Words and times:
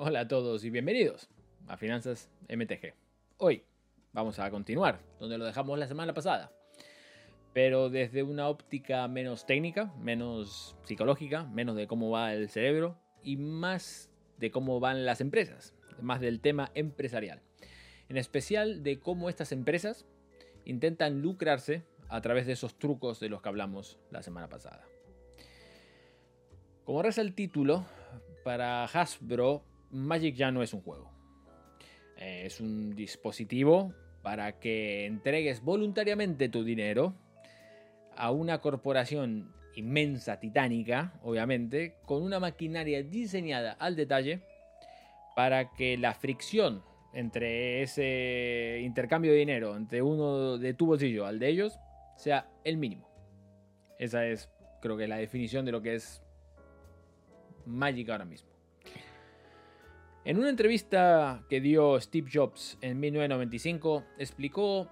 Hola 0.00 0.20
a 0.20 0.28
todos 0.28 0.64
y 0.64 0.70
bienvenidos 0.70 1.28
a 1.66 1.76
Finanzas 1.76 2.30
MTG. 2.48 2.94
Hoy 3.38 3.64
vamos 4.12 4.38
a 4.38 4.48
continuar 4.48 5.00
donde 5.18 5.38
lo 5.38 5.44
dejamos 5.44 5.76
la 5.76 5.88
semana 5.88 6.14
pasada, 6.14 6.52
pero 7.52 7.90
desde 7.90 8.22
una 8.22 8.46
óptica 8.46 9.08
menos 9.08 9.44
técnica, 9.44 9.92
menos 9.98 10.76
psicológica, 10.84 11.46
menos 11.46 11.74
de 11.74 11.88
cómo 11.88 12.10
va 12.10 12.32
el 12.32 12.48
cerebro 12.48 12.96
y 13.24 13.38
más 13.38 14.08
de 14.38 14.52
cómo 14.52 14.78
van 14.78 15.04
las 15.04 15.20
empresas, 15.20 15.74
más 16.00 16.20
del 16.20 16.38
tema 16.38 16.70
empresarial. 16.76 17.42
En 18.08 18.18
especial 18.18 18.84
de 18.84 19.00
cómo 19.00 19.28
estas 19.28 19.50
empresas 19.50 20.06
intentan 20.64 21.22
lucrarse 21.22 21.82
a 22.08 22.20
través 22.20 22.46
de 22.46 22.52
esos 22.52 22.78
trucos 22.78 23.18
de 23.18 23.30
los 23.30 23.42
que 23.42 23.48
hablamos 23.48 23.98
la 24.12 24.22
semana 24.22 24.48
pasada. 24.48 24.84
Como 26.84 27.02
reza 27.02 27.20
el 27.20 27.34
título, 27.34 27.84
para 28.44 28.84
Hasbro, 28.84 29.64
Magic 29.90 30.34
ya 30.34 30.50
no 30.50 30.62
es 30.62 30.72
un 30.74 30.82
juego. 30.82 31.10
Eh, 32.16 32.42
es 32.46 32.60
un 32.60 32.94
dispositivo 32.94 33.94
para 34.22 34.58
que 34.58 35.06
entregues 35.06 35.62
voluntariamente 35.62 36.48
tu 36.48 36.64
dinero 36.64 37.14
a 38.16 38.30
una 38.32 38.60
corporación 38.60 39.54
inmensa, 39.74 40.40
titánica, 40.40 41.14
obviamente, 41.22 41.94
con 42.04 42.22
una 42.22 42.40
maquinaria 42.40 43.02
diseñada 43.02 43.72
al 43.72 43.94
detalle 43.94 44.42
para 45.36 45.72
que 45.72 45.96
la 45.96 46.14
fricción 46.14 46.82
entre 47.14 47.82
ese 47.82 48.80
intercambio 48.82 49.32
de 49.32 49.38
dinero, 49.38 49.76
entre 49.76 50.02
uno 50.02 50.58
de 50.58 50.74
tu 50.74 50.86
bolsillo 50.86 51.26
al 51.26 51.38
de 51.38 51.48
ellos, 51.48 51.78
sea 52.16 52.50
el 52.64 52.76
mínimo. 52.76 53.08
Esa 53.98 54.26
es, 54.26 54.50
creo 54.82 54.96
que, 54.96 55.08
la 55.08 55.16
definición 55.16 55.64
de 55.64 55.72
lo 55.72 55.80
que 55.80 55.94
es 55.94 56.22
Magic 57.66 58.08
ahora 58.10 58.24
mismo. 58.24 58.50
En 60.28 60.36
una 60.38 60.50
entrevista 60.50 61.42
que 61.48 61.58
dio 61.58 61.98
Steve 61.98 62.28
Jobs 62.30 62.76
en 62.82 63.00
1995, 63.00 64.04
explicó 64.18 64.86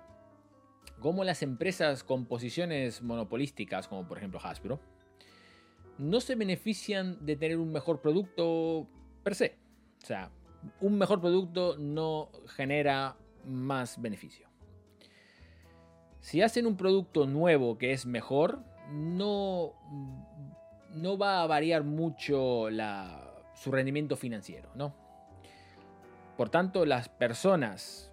cómo 0.98 1.25
las 1.25 1.42
empresas 1.42 2.03
con 2.03 2.25
posiciones 2.25 3.03
monopolísticas, 3.03 3.87
como 3.87 4.09
por 4.09 4.17
ejemplo 4.17 4.41
Hasbro, 4.42 4.81
no 5.98 6.20
se 6.20 6.37
benefician 6.37 7.19
de 7.20 7.37
tener 7.37 7.59
un 7.59 7.70
mejor 7.70 8.01
producto 8.01 8.89
per 9.23 9.34
se. 9.34 9.59
O 10.03 10.07
sea, 10.07 10.31
un 10.81 10.97
mejor 10.97 11.20
producto 11.20 11.77
no 11.77 12.31
genera 12.47 13.19
más 13.45 14.01
beneficio. 14.01 14.48
Si 16.20 16.41
hacen 16.41 16.67
un 16.67 16.79
producto 16.79 17.27
nuevo 17.27 17.77
que 17.77 17.92
es 17.92 18.07
mejor, 18.07 18.61
no 18.91 19.75
no 20.95 21.19
va 21.19 21.42
a 21.42 21.47
variar 21.47 21.84
mucho 21.84 22.69
su 23.53 23.70
rendimiento 23.70 24.17
financiero, 24.17 24.70
¿no? 24.75 25.05
Por 26.37 26.51
tanto, 26.51 26.84
las 26.84 27.09
personas 27.09 28.12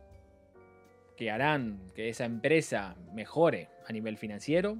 que 1.17 1.29
harán 1.29 1.91
que 1.93 2.09
esa 2.09 2.25
empresa 2.25 2.95
mejore 3.13 3.69
a 3.88 3.91
nivel 3.91 4.17
financiero 4.17 4.77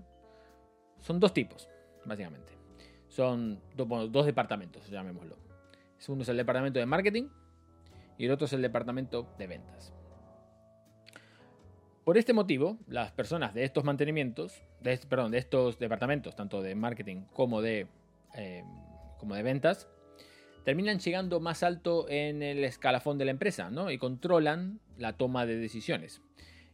son 1.02 1.20
dos 1.20 1.34
tipos, 1.34 1.70
básicamente. 2.06 2.54
Son 3.10 3.62
dos 3.76 4.26
departamentos, 4.26 4.90
llamémoslo. 4.90 5.38
Uno 6.08 6.24
es 6.24 6.30
el 6.30 6.38
departamento 6.38 6.80
de 6.80 6.86
marketing 6.86 7.30
y 8.18 8.26
el 8.26 8.32
otro 8.32 8.46
es 8.46 8.54
el 8.54 8.62
departamento 8.62 9.28
de 9.38 9.48
ventas. 9.48 9.94
Por 12.04 12.18
este 12.18 12.34
motivo, 12.34 12.78
las 12.88 13.12
personas 13.14 13.54
de 13.54 13.64
estos 13.64 13.86
mantenimientos, 13.86 14.62
de, 14.82 14.98
perdón, 15.08 15.32
de 15.32 15.38
estos 15.38 15.80
departamentos, 15.80 16.36
tanto 16.36 16.62
de 16.62 16.76
marketing 16.76 17.24
como 17.34 17.62
de, 17.62 17.88
eh, 18.36 18.64
como 19.18 19.36
de 19.36 19.44
ventas, 19.44 19.88
terminan 20.64 21.00
llegando 21.00 21.40
más 21.40 21.64
alto 21.64 22.08
en 22.10 22.42
el 22.42 22.64
escalafón 22.64 23.18
de 23.18 23.26
la 23.26 23.32
empresa 23.32 23.70
¿no? 23.70 23.92
y 23.92 23.98
controlan 23.98 24.80
la 24.98 25.14
toma 25.14 25.46
de 25.46 25.58
decisiones. 25.58 26.22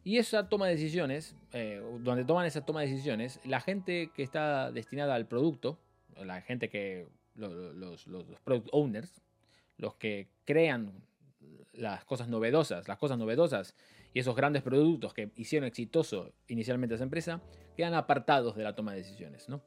Y 0.04 0.18
esa 0.18 0.48
toma 0.48 0.68
de 0.68 0.76
decisiones, 0.76 1.36
eh, 1.54 1.82
donde 2.00 2.24
toman 2.24 2.46
esa 2.46 2.66
toma 2.66 2.82
de 2.82 2.88
decisiones, 2.88 3.40
la 3.44 3.60
gente 3.60 4.12
que 4.16 4.24
está 4.24 4.72
destinada 4.72 5.16
al 5.16 5.28
producto, 5.28 5.78
la 6.16 6.42
gente 6.42 6.70
que, 6.70 7.08
los, 7.36 7.54
los, 7.76 8.08
los 8.08 8.26
product 8.44 8.70
owners, 8.72 9.22
los 9.78 9.96
que 9.96 10.28
crean 10.46 11.04
las 11.74 12.06
cosas 12.06 12.28
novedosas, 12.28 12.88
las 12.88 12.98
cosas 12.98 13.18
novedosas 13.18 13.76
y 14.14 14.20
esos 14.20 14.36
grandes 14.36 14.64
productos 14.64 15.14
que 15.14 15.32
hicieron 15.36 15.68
exitoso 15.68 16.34
inicialmente 16.48 16.96
esa 16.96 17.04
empresa, 17.04 17.42
quedan 17.76 17.94
apartados 17.94 18.56
de 18.56 18.64
la 18.64 18.76
toma 18.76 18.92
de 18.92 19.00
decisiones, 19.00 19.48
¿no? 19.50 19.62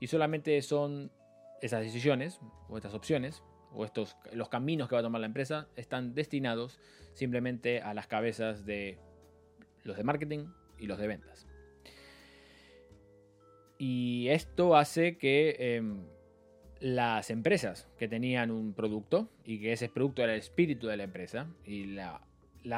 Y 0.00 0.06
solamente 0.08 0.60
son 0.62 1.10
esas 1.62 1.82
decisiones 1.82 2.40
o 2.68 2.76
estas 2.76 2.94
opciones 2.94 3.42
o 3.74 3.84
estos 3.84 4.16
los 4.32 4.48
caminos 4.48 4.88
que 4.88 4.94
va 4.94 5.00
a 5.00 5.04
tomar 5.04 5.20
la 5.20 5.26
empresa 5.26 5.68
están 5.76 6.14
destinados 6.14 6.78
simplemente 7.12 7.80
a 7.80 7.94
las 7.94 8.06
cabezas 8.06 8.64
de 8.64 8.98
los 9.82 9.96
de 9.96 10.04
marketing 10.04 10.46
y 10.78 10.86
los 10.86 10.98
de 10.98 11.06
ventas. 11.06 11.46
Y 13.78 14.28
esto 14.28 14.76
hace 14.76 15.18
que 15.18 15.56
em, 15.58 16.04
las 16.80 17.30
empresas 17.30 17.88
que 17.98 18.08
tenían 18.08 18.50
un 18.50 18.74
producto 18.74 19.30
y 19.44 19.60
que 19.60 19.72
ese 19.72 19.88
producto 19.88 20.22
era 20.22 20.34
el 20.34 20.38
espíritu 20.38 20.86
de 20.86 20.96
la 20.96 21.04
empresa 21.04 21.48
y 21.64 21.86
la, 21.86 22.20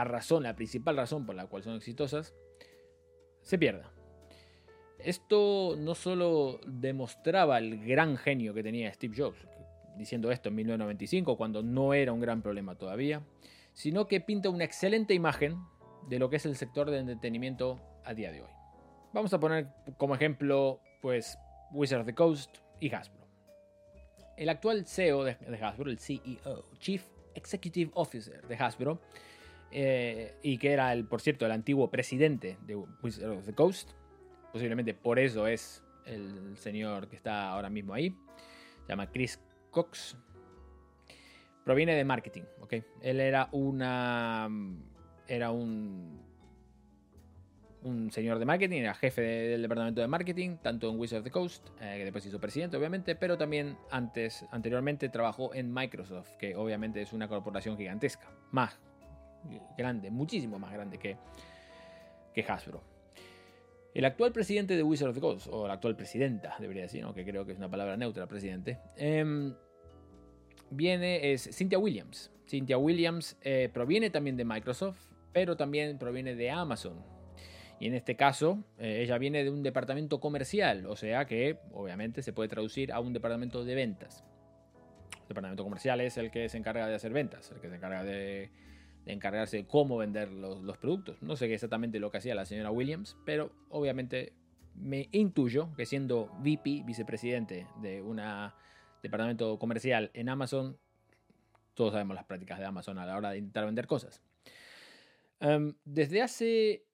razón, 0.04 0.42
la 0.42 0.56
principal 0.56 0.96
razón 0.96 1.26
por 1.26 1.34
la 1.34 1.46
cual 1.46 1.62
son 1.62 1.76
exitosas, 1.76 2.34
se 3.42 3.58
pierda. 3.58 3.92
Esto 4.98 5.76
no 5.78 5.94
solo 5.94 6.60
demostraba 6.66 7.58
el 7.58 7.84
gran 7.84 8.16
genio 8.16 8.54
que 8.54 8.62
tenía 8.62 8.92
Steve 8.92 9.14
Jobs, 9.16 9.46
diciendo 9.96 10.30
esto 10.30 10.48
en 10.48 10.56
1995, 10.56 11.36
cuando 11.36 11.62
no 11.62 11.94
era 11.94 12.12
un 12.12 12.20
gran 12.20 12.42
problema 12.42 12.74
todavía, 12.76 13.22
sino 13.72 14.08
que 14.08 14.20
pinta 14.20 14.48
una 14.48 14.64
excelente 14.64 15.14
imagen 15.14 15.58
de 16.08 16.18
lo 16.18 16.30
que 16.30 16.36
es 16.36 16.46
el 16.46 16.56
sector 16.56 16.90
de 16.90 16.98
entretenimiento 16.98 17.80
a 18.04 18.14
día 18.14 18.30
de 18.32 18.42
hoy. 18.42 18.50
Vamos 19.12 19.32
a 19.32 19.40
poner 19.40 19.68
como 19.96 20.14
ejemplo, 20.14 20.80
pues, 21.00 21.38
Wizard 21.72 22.00
of 22.00 22.06
the 22.06 22.14
Coast 22.14 22.58
y 22.80 22.92
Hasbro. 22.92 23.26
El 24.36 24.48
actual 24.48 24.86
CEO 24.86 25.24
de, 25.24 25.36
Hasbro, 25.60 25.90
el 25.90 25.98
CEO, 25.98 26.68
Chief 26.78 27.02
Executive 27.34 27.90
Officer 27.94 28.46
de 28.46 28.54
Hasbro, 28.54 29.00
eh, 29.72 30.34
y 30.42 30.58
que 30.58 30.72
era, 30.72 30.92
el, 30.92 31.06
por 31.06 31.20
cierto, 31.20 31.44
el 31.44 31.52
antiguo 31.52 31.90
presidente 31.90 32.56
de 32.66 32.76
Wizard 32.76 33.30
of 33.30 33.46
the 33.46 33.54
Coast, 33.54 33.90
posiblemente 34.52 34.94
por 34.94 35.18
eso 35.18 35.46
es 35.46 35.82
el 36.06 36.56
señor 36.56 37.08
que 37.08 37.16
está 37.16 37.50
ahora 37.50 37.68
mismo 37.68 37.92
ahí, 37.94 38.10
se 38.82 38.88
llama 38.88 39.10
Chris 39.10 39.40
Cox, 39.76 40.16
proviene 41.64 41.94
de 41.94 42.04
marketing, 42.04 42.44
¿ok? 42.60 42.74
Él 43.02 43.20
era 43.20 43.50
una... 43.52 44.48
era 45.28 45.50
un 45.50 46.24
un 47.82 48.10
señor 48.10 48.38
de 48.38 48.46
marketing, 48.46 48.78
era 48.78 48.94
jefe 48.94 49.20
del 49.20 49.62
departamento 49.62 50.00
de 50.00 50.08
marketing, 50.08 50.56
tanto 50.56 50.90
en 50.90 50.98
Wizard 50.98 51.18
of 51.20 51.24
the 51.24 51.30
Coast, 51.30 51.68
eh, 51.80 51.94
que 51.98 52.04
después 52.04 52.26
hizo 52.26 52.40
presidente, 52.40 52.76
obviamente, 52.76 53.14
pero 53.14 53.38
también 53.38 53.76
antes, 53.90 54.44
anteriormente 54.50 55.08
trabajó 55.08 55.54
en 55.54 55.72
Microsoft, 55.72 56.36
que 56.36 56.56
obviamente 56.56 57.00
es 57.02 57.12
una 57.12 57.28
corporación 57.28 57.76
gigantesca, 57.76 58.28
más 58.50 58.80
grande, 59.78 60.10
muchísimo 60.10 60.58
más 60.58 60.72
grande 60.72 60.98
que, 60.98 61.16
que 62.34 62.42
Hasbro. 62.42 62.82
El 63.94 64.04
actual 64.04 64.32
presidente 64.32 64.76
de 64.76 64.82
Wizard 64.82 65.10
of 65.10 65.14
the 65.14 65.20
Coast, 65.20 65.46
o 65.50 65.68
la 65.68 65.74
actual 65.74 65.96
presidenta, 65.96 66.56
debería 66.58 66.82
decir, 66.82 67.06
que 67.14 67.24
creo 67.24 67.46
que 67.46 67.52
es 67.52 67.58
una 67.58 67.70
palabra 67.70 67.96
neutra, 67.96 68.26
presidente, 68.26 68.80
em, 68.96 69.54
viene, 70.70 71.32
es 71.32 71.48
Cynthia 71.52 71.78
Williams. 71.78 72.30
Cynthia 72.46 72.78
Williams 72.78 73.36
eh, 73.42 73.68
proviene 73.72 74.10
también 74.10 74.36
de 74.36 74.44
Microsoft, 74.44 74.98
pero 75.32 75.56
también 75.56 75.98
proviene 75.98 76.34
de 76.34 76.50
Amazon. 76.50 77.02
Y 77.78 77.86
en 77.86 77.94
este 77.94 78.16
caso, 78.16 78.64
eh, 78.78 79.02
ella 79.02 79.18
viene 79.18 79.44
de 79.44 79.50
un 79.50 79.62
departamento 79.62 80.18
comercial, 80.18 80.86
o 80.86 80.96
sea 80.96 81.26
que 81.26 81.58
obviamente 81.72 82.22
se 82.22 82.32
puede 82.32 82.48
traducir 82.48 82.92
a 82.92 83.00
un 83.00 83.12
departamento 83.12 83.64
de 83.64 83.74
ventas. 83.74 84.24
El 85.12 85.28
departamento 85.28 85.64
comercial 85.64 86.00
es 86.00 86.16
el 86.16 86.30
que 86.30 86.48
se 86.48 86.56
encarga 86.56 86.86
de 86.86 86.94
hacer 86.94 87.12
ventas, 87.12 87.50
el 87.50 87.60
que 87.60 87.68
se 87.68 87.76
encarga 87.76 88.02
de, 88.02 88.50
encargarse 89.04 89.58
de 89.58 89.66
cómo 89.66 89.98
vender 89.98 90.30
los, 90.30 90.78
productos. 90.78 91.20
No 91.22 91.36
sé 91.36 91.52
exactamente 91.52 91.98
lo 91.98 92.10
que 92.10 92.18
hacía 92.18 92.34
la 92.34 92.46
señora 92.46 92.70
Williams, 92.70 93.16
pero 93.26 93.52
obviamente 93.68 94.32
me 94.74 95.08
intuyo 95.12 95.74
que 95.76 95.84
siendo 95.84 96.30
VP, 96.40 96.84
vicepresidente 96.86 97.66
de 97.82 98.00
un 98.00 98.20
departamento 99.06 99.58
comercial 99.58 100.10
en 100.14 100.28
Amazon, 100.28 100.78
todos 101.74 101.92
sabemos 101.92 102.14
las 102.14 102.24
prácticas 102.24 102.58
de 102.58 102.64
Amazon 102.64 102.98
a 102.98 103.06
la 103.06 103.16
hora 103.16 103.30
de 103.30 103.38
intentar 103.38 103.66
vender 103.66 103.86
cosas. 103.86 104.22
Em, 105.40 105.74
desde 105.84 106.22
hace 106.22 106.86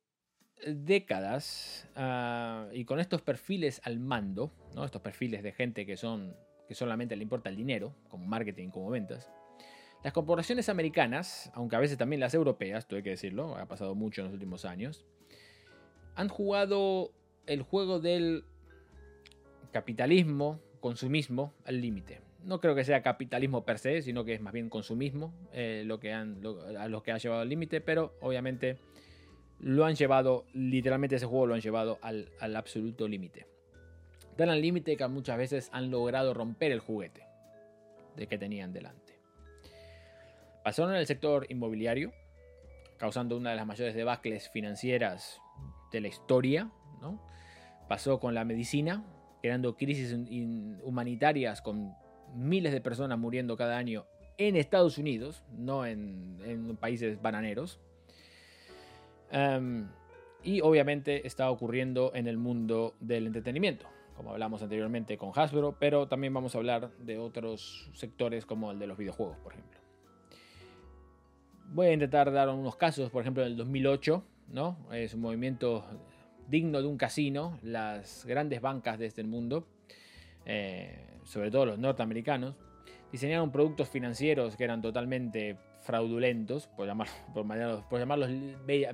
décadas 0.66 1.88
ah, 1.96 2.68
y 2.72 2.84
con 2.84 3.00
estos 3.00 3.22
perfiles 3.22 3.80
al 3.84 3.98
mando, 3.98 4.52
estos 4.84 5.00
perfiles 5.00 5.42
de 5.42 5.52
gente 5.52 5.86
que, 5.86 5.96
son, 5.96 6.36
que 6.68 6.74
solamente 6.74 7.16
le 7.16 7.22
importa 7.22 7.48
el 7.48 7.56
dinero, 7.56 7.94
como 8.08 8.26
marketing, 8.26 8.70
como 8.70 8.90
ventas, 8.90 9.30
las 10.02 10.12
corporaciones 10.12 10.68
americanas, 10.68 11.52
aunque 11.54 11.76
a 11.76 11.78
veces 11.78 11.96
también 11.96 12.20
las 12.20 12.34
europeas, 12.34 12.88
tuve 12.88 13.02
que 13.02 13.10
decirlo, 13.10 13.56
ha 13.56 13.66
pasado 13.66 13.94
mucho 13.94 14.20
en 14.20 14.26
los 14.26 14.34
últimos 14.34 14.64
años, 14.64 15.04
han 16.16 16.28
jugado 16.28 17.12
el 17.46 17.62
juego 17.62 18.00
del 18.00 18.44
capitalismo, 19.70 20.60
consumismo 20.82 21.54
al 21.64 21.80
límite. 21.80 22.20
no 22.44 22.60
creo 22.60 22.74
que 22.74 22.84
sea 22.84 23.02
capitalismo 23.02 23.64
per 23.64 23.78
se, 23.78 24.02
sino 24.02 24.24
que 24.24 24.34
es 24.34 24.40
más 24.40 24.52
bien 24.52 24.68
consumismo 24.68 25.32
eh, 25.52 25.84
lo 25.86 26.00
que 26.00 26.12
han, 26.12 26.42
a 26.76 26.88
los 26.88 27.02
que 27.02 27.12
ha 27.12 27.18
llevado 27.18 27.40
al 27.40 27.48
límite, 27.48 27.80
pero 27.80 28.14
obviamente 28.20 28.78
lo 29.60 29.84
han 29.84 29.94
llevado, 29.94 30.44
literalmente 30.52 31.16
ese 31.16 31.26
juego 31.26 31.46
lo 31.46 31.54
han 31.54 31.60
llevado 31.60 31.98
al, 32.02 32.28
al 32.40 32.56
absoluto 32.56 33.06
límite. 33.06 33.46
Tan 34.36 34.50
al 34.50 34.60
límite 34.60 34.96
que 34.96 35.06
muchas 35.06 35.38
veces 35.38 35.70
han 35.72 35.90
logrado 35.90 36.34
romper 36.34 36.72
el 36.72 36.80
juguete 36.80 37.22
de 38.16 38.26
que 38.26 38.38
tenían 38.38 38.72
delante. 38.72 39.20
Pasaron 40.64 40.92
en 40.92 40.98
el 40.98 41.06
sector 41.06 41.46
inmobiliario, 41.48 42.12
causando 42.98 43.36
una 43.36 43.50
de 43.50 43.56
las 43.56 43.66
mayores 43.66 43.94
debacles 43.94 44.48
financieras 44.50 45.40
de 45.92 46.00
la 46.00 46.08
historia. 46.08 46.70
¿no? 47.00 47.20
Pasó 47.88 48.20
con 48.20 48.34
la 48.34 48.44
medicina, 48.44 49.04
creando 49.42 49.76
crisis 49.76 50.16
humanitarias 50.84 51.60
con 51.60 51.94
miles 52.34 52.72
de 52.72 52.80
personas 52.80 53.18
muriendo 53.18 53.56
cada 53.56 53.76
año 53.76 54.06
en 54.38 54.56
Estados 54.56 54.96
Unidos, 54.98 55.42
no 55.50 55.84
en, 55.84 56.76
países 56.80 57.20
bananeros. 57.20 57.80
Em, 59.30 59.88
y 60.42 60.60
obviamente 60.60 61.26
está 61.26 61.50
ocurriendo 61.50 62.12
en 62.14 62.28
el 62.28 62.36
mundo 62.36 62.94
del 63.00 63.26
entretenimiento, 63.26 63.86
como 64.16 64.30
hablamos 64.30 64.62
anteriormente 64.62 65.18
con 65.18 65.32
Hasbro, 65.34 65.76
pero 65.78 66.06
también 66.06 66.32
vamos 66.32 66.54
a 66.54 66.58
hablar 66.58 66.90
de 66.98 67.18
otros 67.18 67.90
sectores 67.94 68.46
como 68.46 68.70
el 68.70 68.78
de 68.78 68.86
los 68.86 68.96
videojuegos, 68.96 69.36
por 69.38 69.52
ejemplo. 69.52 69.80
Voy 71.72 71.88
a 71.88 71.92
intentar 71.92 72.30
dar 72.32 72.48
unos 72.48 72.76
casos, 72.76 73.10
por 73.10 73.22
ejemplo, 73.22 73.42
en 73.42 73.52
el 73.52 73.56
2008, 73.56 74.22
¿no? 74.48 74.76
Es 74.92 75.14
un 75.14 75.20
movimiento 75.20 75.84
digno 76.48 76.80
de 76.80 76.88
un 76.88 76.96
casino, 76.96 77.58
las 77.62 78.24
grandes 78.26 78.60
bancas 78.60 78.98
de 78.98 79.06
este 79.06 79.24
mundo, 79.24 79.66
eh, 80.44 80.98
sobre 81.24 81.50
todo 81.50 81.66
los 81.66 81.78
norteamericanos, 81.78 82.56
diseñaron 83.10 83.52
productos 83.52 83.88
financieros 83.88 84.56
que 84.56 84.64
eran 84.64 84.82
totalmente 84.82 85.56
fraudulentos, 85.80 86.68
por, 86.68 86.88
por, 87.34 87.98
llamarlos, 87.98 88.30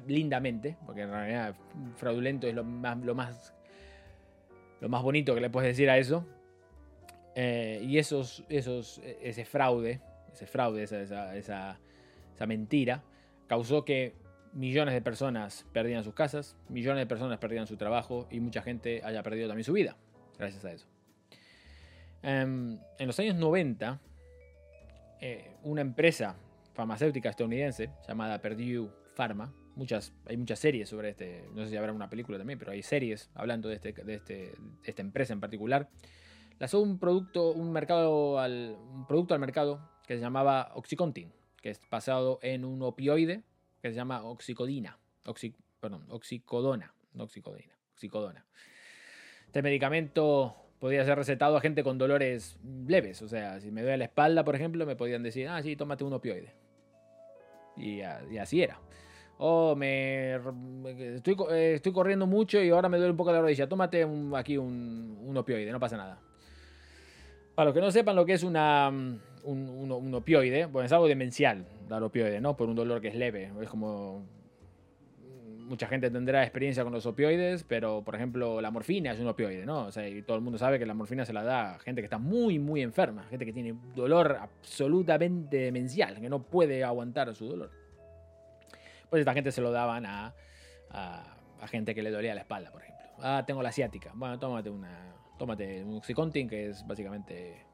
lindamente, 0.06 0.76
porque 0.86 1.02
en 1.02 1.10
realidad 1.10 1.54
fraudulento 1.96 2.46
es 2.46 2.54
lo 2.54 2.64
más, 2.64 2.98
lo 2.98 3.14
más, 3.14 3.54
lo 4.80 4.88
más 4.88 5.02
bonito 5.02 5.34
que 5.34 5.40
le 5.40 5.50
puedes 5.50 5.68
decir 5.68 5.88
a 5.90 5.98
eso. 5.98 6.24
Eh, 7.34 7.80
y 7.84 7.98
esos, 7.98 8.44
esos, 8.48 9.00
ese 9.22 9.44
fraude, 9.44 10.00
ese 10.32 10.46
fraude, 10.46 10.82
esa, 10.82 11.36
esa 11.36 12.46
mentira, 12.46 13.02
causó 13.46 13.84
que 13.84 14.14
millones 14.52 14.94
de 14.94 15.02
personas 15.02 15.66
perdían 15.72 16.04
sus 16.04 16.14
casas, 16.14 16.56
millones 16.68 17.02
de 17.02 17.06
personas 17.06 17.38
perdían 17.38 17.66
su 17.66 17.76
trabajo 17.76 18.26
y 18.30 18.40
mucha 18.40 18.62
gente 18.62 19.02
haya 19.04 19.22
perdido 19.22 19.48
también 19.48 19.64
su 19.64 19.72
vida 19.72 19.96
gracias 20.38 20.64
a 20.64 20.72
eso. 20.72 20.86
Em, 22.22 22.78
en 22.98 23.06
los 23.06 23.18
años 23.18 23.36
90, 23.36 24.00
eh, 25.20 25.56
una 25.62 25.80
empresa 25.80 26.36
farmacéutica 26.72 27.30
estadounidense 27.30 27.90
llamada 28.06 28.40
Purdue 28.40 28.88
Pharma, 29.14 29.52
muchas, 29.74 30.12
hay 30.26 30.36
muchas 30.36 30.58
series 30.58 30.88
sobre 30.88 31.10
este, 31.10 31.48
no 31.54 31.64
sé 31.64 31.70
si 31.70 31.76
habrá 31.76 31.92
una 31.92 32.08
película 32.08 32.38
también, 32.38 32.58
pero 32.58 32.72
hay 32.72 32.82
series 32.82 33.30
hablando 33.34 33.68
de, 33.68 33.76
este, 33.76 33.92
de, 33.92 34.14
este, 34.14 34.34
de 34.34 34.52
esta 34.84 35.02
empresa 35.02 35.32
en 35.32 35.40
particular, 35.40 35.88
lanzó 36.58 36.80
un 36.80 36.98
producto, 36.98 37.52
un, 37.52 37.72
mercado 37.72 38.38
al, 38.38 38.76
un 38.92 39.06
producto 39.06 39.34
al 39.34 39.40
mercado 39.40 39.80
que 40.06 40.14
se 40.14 40.20
llamaba 40.20 40.72
Oxycontin, 40.74 41.32
que 41.60 41.70
es 41.70 41.80
basado 41.90 42.38
en 42.42 42.64
un 42.64 42.82
opioide 42.82 43.42
que 43.80 43.90
se 43.90 43.94
llama 43.94 44.22
oxicodina. 44.24 44.98
perdón, 45.80 46.06
oxicodona. 46.10 46.94
No 47.14 47.24
oxicodina, 47.24 47.76
oxicodona. 47.94 48.46
Este 49.46 49.62
medicamento 49.62 50.54
podía 50.78 51.04
ser 51.04 51.16
recetado 51.16 51.56
a 51.56 51.60
gente 51.60 51.82
con 51.82 51.98
dolores 51.98 52.58
leves. 52.86 53.22
O 53.22 53.28
sea, 53.28 53.60
si 53.60 53.70
me 53.70 53.82
duele 53.82 53.98
la 53.98 54.04
espalda, 54.04 54.44
por 54.44 54.54
ejemplo, 54.54 54.86
me 54.86 54.96
podían 54.96 55.22
decir, 55.22 55.48
ah, 55.48 55.62
sí, 55.62 55.76
tómate 55.76 56.04
un 56.04 56.12
opioide. 56.12 56.54
Y, 57.76 58.00
así 58.02 58.62
era. 58.62 58.80
O 59.38 59.76
me 59.76 60.34
estoy, 61.14 61.36
eh, 61.50 61.74
estoy, 61.76 61.92
corriendo 61.92 62.26
mucho 62.26 62.60
y 62.60 62.70
ahora 62.70 62.88
me 62.88 62.98
duele 62.98 63.12
un 63.12 63.16
poco 63.16 63.32
la 63.32 63.40
rodilla. 63.40 63.68
Tómate 63.68 64.06
aquí 64.34 64.58
un, 64.58 65.34
opioide, 65.36 65.70
no 65.70 65.80
pasa 65.80 65.96
nada. 65.96 66.20
Para 67.54 67.66
los 67.66 67.74
que 67.74 67.80
no 67.80 67.90
sepan 67.90 68.16
lo 68.16 68.24
que 68.24 68.34
es 68.34 68.42
una, 68.42 68.92
un, 69.48 70.14
opioide, 70.14 70.66
bueno, 70.66 70.86
es 70.86 70.92
algo 70.92 71.08
demencial 71.08 71.66
dar 71.88 72.02
opioide, 72.02 72.40
¿no? 72.40 72.56
Por 72.56 72.68
un 72.68 72.76
dolor 72.76 73.00
que 73.00 73.08
es 73.08 73.14
leve. 73.14 73.50
Es 73.60 73.68
como. 73.68 74.26
Mucha 75.68 75.86
gente 75.86 76.10
tendrá 76.10 76.42
experiencia 76.44 76.82
con 76.82 76.94
los 76.94 77.04
opioides, 77.04 77.62
pero 77.62 78.02
por 78.02 78.14
ejemplo, 78.14 78.62
la 78.62 78.70
morfina 78.70 79.12
es 79.12 79.20
un 79.20 79.26
opioide, 79.28 79.66
¿no? 79.66 79.84
O 79.84 79.92
sea, 79.92 80.08
y 80.08 80.22
todo 80.22 80.38
el 80.38 80.42
mundo 80.42 80.58
sabe 80.58 80.78
que 80.78 80.86
la 80.86 80.94
morfina 80.94 81.26
se 81.26 81.34
la 81.34 81.42
da 81.42 81.74
a 81.74 81.78
gente 81.78 82.00
que 82.00 82.06
está 82.06 82.16
muy, 82.16 82.58
muy 82.58 82.80
enferma, 82.80 83.24
gente 83.24 83.44
que 83.44 83.52
tiene 83.52 83.74
dolor 83.94 84.38
absolutamente 84.40 85.58
demencial, 85.58 86.18
que 86.20 86.30
no 86.30 86.42
puede 86.42 86.84
aguantar 86.84 87.34
su 87.34 87.48
dolor. 87.48 87.70
Pues 89.10 89.20
esta 89.20 89.34
gente 89.34 89.52
se 89.52 89.60
lo 89.60 89.70
daban 89.70 90.06
a, 90.06 90.34
a, 90.90 91.66
gente 91.66 91.94
que 91.94 92.02
le 92.02 92.10
dolía 92.10 92.34
la 92.34 92.40
espalda, 92.40 92.70
por 92.70 92.80
ejemplo. 92.80 93.06
Ah, 93.18 93.44
tengo 93.46 93.62
la 93.62 93.68
asiática. 93.68 94.12
Bueno, 94.14 94.38
tómate 94.38 94.70
una. 94.70 95.14
Tómate 95.38 95.84
un 95.84 95.98
Oxycontin, 95.98 96.48
que 96.48 96.70
es 96.70 96.86
básicamente 96.86 97.68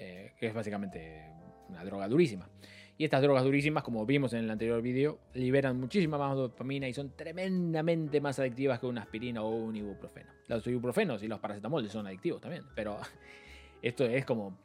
eh, 0.00 0.32
que 0.38 0.46
es 0.46 0.54
básicamente 0.54 1.30
una 1.68 1.84
droga 1.84 2.08
durísima. 2.08 2.48
Y 2.96 3.04
estas 3.04 3.20
drogas 3.22 3.44
durísimas, 3.44 3.82
como 3.82 4.04
vimos 4.06 4.32
en 4.32 4.44
el 4.44 4.50
anterior 4.50 4.80
vídeo, 4.80 5.18
liberan 5.34 5.78
muchísima 5.78 6.16
más 6.16 6.34
dopamina 6.36 6.88
y 6.88 6.94
son 6.94 7.14
tremendamente 7.16 8.20
más 8.20 8.38
adictivas 8.38 8.80
que 8.80 8.86
una 8.86 9.02
aspirina 9.02 9.42
o 9.42 9.50
un 9.50 9.76
ibuprofeno. 9.76 10.30
Los 10.48 10.66
ibuprofenos 10.66 11.22
y 11.22 11.28
los 11.28 11.38
paracetamoles 11.38 11.92
son 11.92 12.06
adictivos 12.06 12.40
también, 12.40 12.64
pero 12.74 12.98
esto 13.82 14.04
es 14.06 14.24
como 14.24 14.58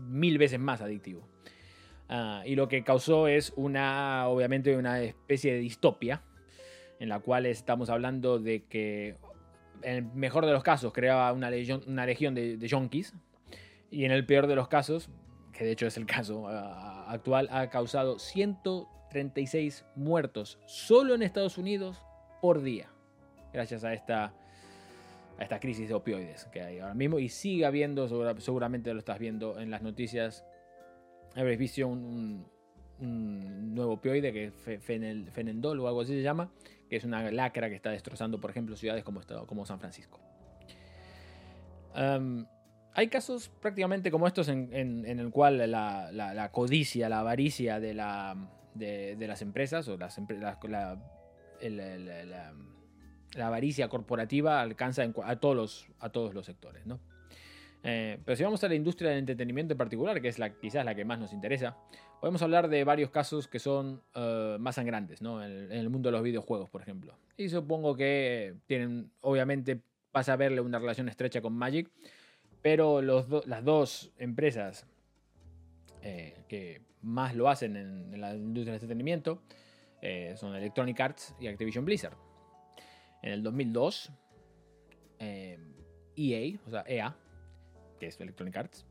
mil 0.00 0.38
veces 0.38 0.58
más 0.58 0.80
adictivo. 0.80 1.28
Ah, 2.08 2.42
y 2.46 2.56
lo 2.56 2.68
que 2.68 2.82
causó 2.82 3.28
es 3.28 3.52
una, 3.56 4.28
obviamente, 4.28 4.74
una 4.76 5.02
especie 5.02 5.52
de 5.52 5.58
distopia, 5.58 6.22
en 6.98 7.10
la 7.10 7.20
cual 7.20 7.44
estamos 7.44 7.90
hablando 7.90 8.38
de 8.38 8.64
que, 8.64 9.16
en 9.82 9.96
el 9.96 10.04
mejor 10.14 10.46
de 10.46 10.52
los 10.52 10.62
casos, 10.62 10.92
creaba 10.94 11.30
una 11.32 11.50
legión, 11.50 11.82
una 11.86 12.06
legión 12.06 12.34
de, 12.34 12.56
de 12.56 12.70
junkies, 12.70 13.14
y 13.92 14.06
en 14.06 14.10
el 14.10 14.24
peor 14.24 14.46
de 14.46 14.56
los 14.56 14.68
casos, 14.68 15.10
que 15.52 15.64
de 15.64 15.72
hecho 15.72 15.86
es 15.86 15.96
el 15.98 16.06
caso 16.06 16.48
ah, 16.48 17.04
actual, 17.12 17.48
ha 17.52 17.68
causado 17.68 18.18
136 18.18 19.84
muertos 19.94 20.58
solo 20.66 21.14
en 21.14 21.22
Estados 21.22 21.58
Unidos 21.58 22.02
por 22.40 22.62
día, 22.62 22.88
gracias 23.52 23.84
a 23.84 23.92
esta, 23.92 24.32
a 25.38 25.42
esta 25.42 25.60
crisis 25.60 25.88
de 25.88 25.94
opioides 25.94 26.46
que 26.46 26.62
hay 26.62 26.78
ahora 26.78 26.94
mismo 26.94 27.18
y 27.18 27.28
sigue 27.28 27.66
habiendo, 27.66 28.08
seguramente 28.40 28.92
lo 28.94 28.98
estás 28.98 29.18
viendo 29.18 29.60
en 29.60 29.70
las 29.70 29.82
noticias, 29.82 30.44
habréis 31.36 31.58
visto 31.58 31.86
un, 31.86 32.50
nuevo 32.98 33.94
opioide 33.94 34.32
que 34.32 34.44
es 34.46 34.82
Fenendol 34.84 35.80
o 35.80 35.88
algo 35.88 36.00
así 36.00 36.12
se 36.12 36.22
llama, 36.22 36.50
que 36.88 36.96
es 36.96 37.04
una 37.04 37.30
lacra 37.30 37.68
que 37.68 37.74
está 37.74 37.90
destrozando, 37.90 38.40
por 38.40 38.50
ejemplo, 38.50 38.76
ciudades 38.76 39.04
como, 39.04 39.20
como 39.46 39.66
San 39.66 39.80
Francisco 39.80 40.20
hay 42.94 43.08
casos 43.08 43.50
prácticamente 43.60 44.10
como 44.10 44.26
estos 44.26 44.48
en, 44.48 45.04
el 45.06 45.30
cual 45.30 45.70
la, 45.70 46.50
codicia, 46.52 47.08
la 47.08 47.20
avaricia 47.20 47.80
de, 47.80 47.94
las 47.94 49.42
empresas 49.42 49.88
o 49.88 49.96
las, 49.96 50.18
la, 50.38 50.98
la, 53.34 53.46
avaricia 53.46 53.88
corporativa 53.88 54.60
alcanza 54.60 55.02
a, 55.24 55.36
todos 55.36 55.56
los, 55.56 55.86
a 56.00 56.10
todos 56.10 56.34
los 56.34 56.44
sectores. 56.44 56.86
¿no? 56.86 57.00
Eh, 57.84 58.18
pero 58.24 58.36
si 58.36 58.44
vamos 58.44 58.62
a 58.62 58.68
la 58.68 58.74
industria 58.74 59.10
del 59.10 59.20
entretenimiento 59.20 59.72
en 59.72 59.78
particular, 59.78 60.20
que 60.20 60.28
es 60.28 60.38
la, 60.38 60.50
quizás 60.50 60.84
la 60.84 60.94
que 60.94 61.04
más 61.04 61.18
nos 61.18 61.32
interesa, 61.32 61.76
podemos 62.20 62.42
hablar 62.42 62.68
de 62.68 62.84
varios 62.84 63.10
casos 63.10 63.48
que 63.48 63.58
son 63.58 64.02
eh, 64.14 64.56
más 64.60 64.76
sangrantes 64.76 65.22
¿no? 65.22 65.42
en, 65.42 65.72
el 65.72 65.88
mundo 65.88 66.08
de 66.08 66.12
los 66.12 66.22
videojuegos, 66.22 66.68
por 66.70 66.82
ejemplo. 66.82 67.16
Y 67.36 67.48
supongo 67.48 67.96
que 67.96 68.54
tienen, 68.66 69.10
obviamente, 69.22 69.80
pasa 70.12 70.34
a 70.34 70.36
verle 70.36 70.60
una 70.60 70.78
relación 70.78 71.08
estrecha 71.08 71.40
con 71.40 71.54
Magic 71.54 71.90
pero 72.62 73.02
las 73.02 73.64
dos 73.64 74.12
empresas 74.16 74.86
eh, 76.00 76.44
que 76.48 76.80
más 77.02 77.34
lo 77.34 77.48
hacen 77.48 77.76
en, 77.76 78.20
la 78.20 78.34
industria 78.34 78.72
del 78.72 78.82
entretenimiento 78.82 79.42
eh, 80.00 80.34
son 80.36 80.54
Electronic 80.54 80.98
Arts 80.98 81.34
y 81.40 81.48
Activision 81.48 81.84
Blizzard. 81.84 82.16
En 83.22 83.32
el 83.32 83.42
2002, 83.42 84.12
EA, 85.18 85.58
e 86.16 86.58
o 86.66 86.70
sea, 86.70 86.84
EA, 86.86 87.16
que 88.00 88.06
es 88.06 88.20
Electronic 88.20 88.56
Arts, 88.56 88.86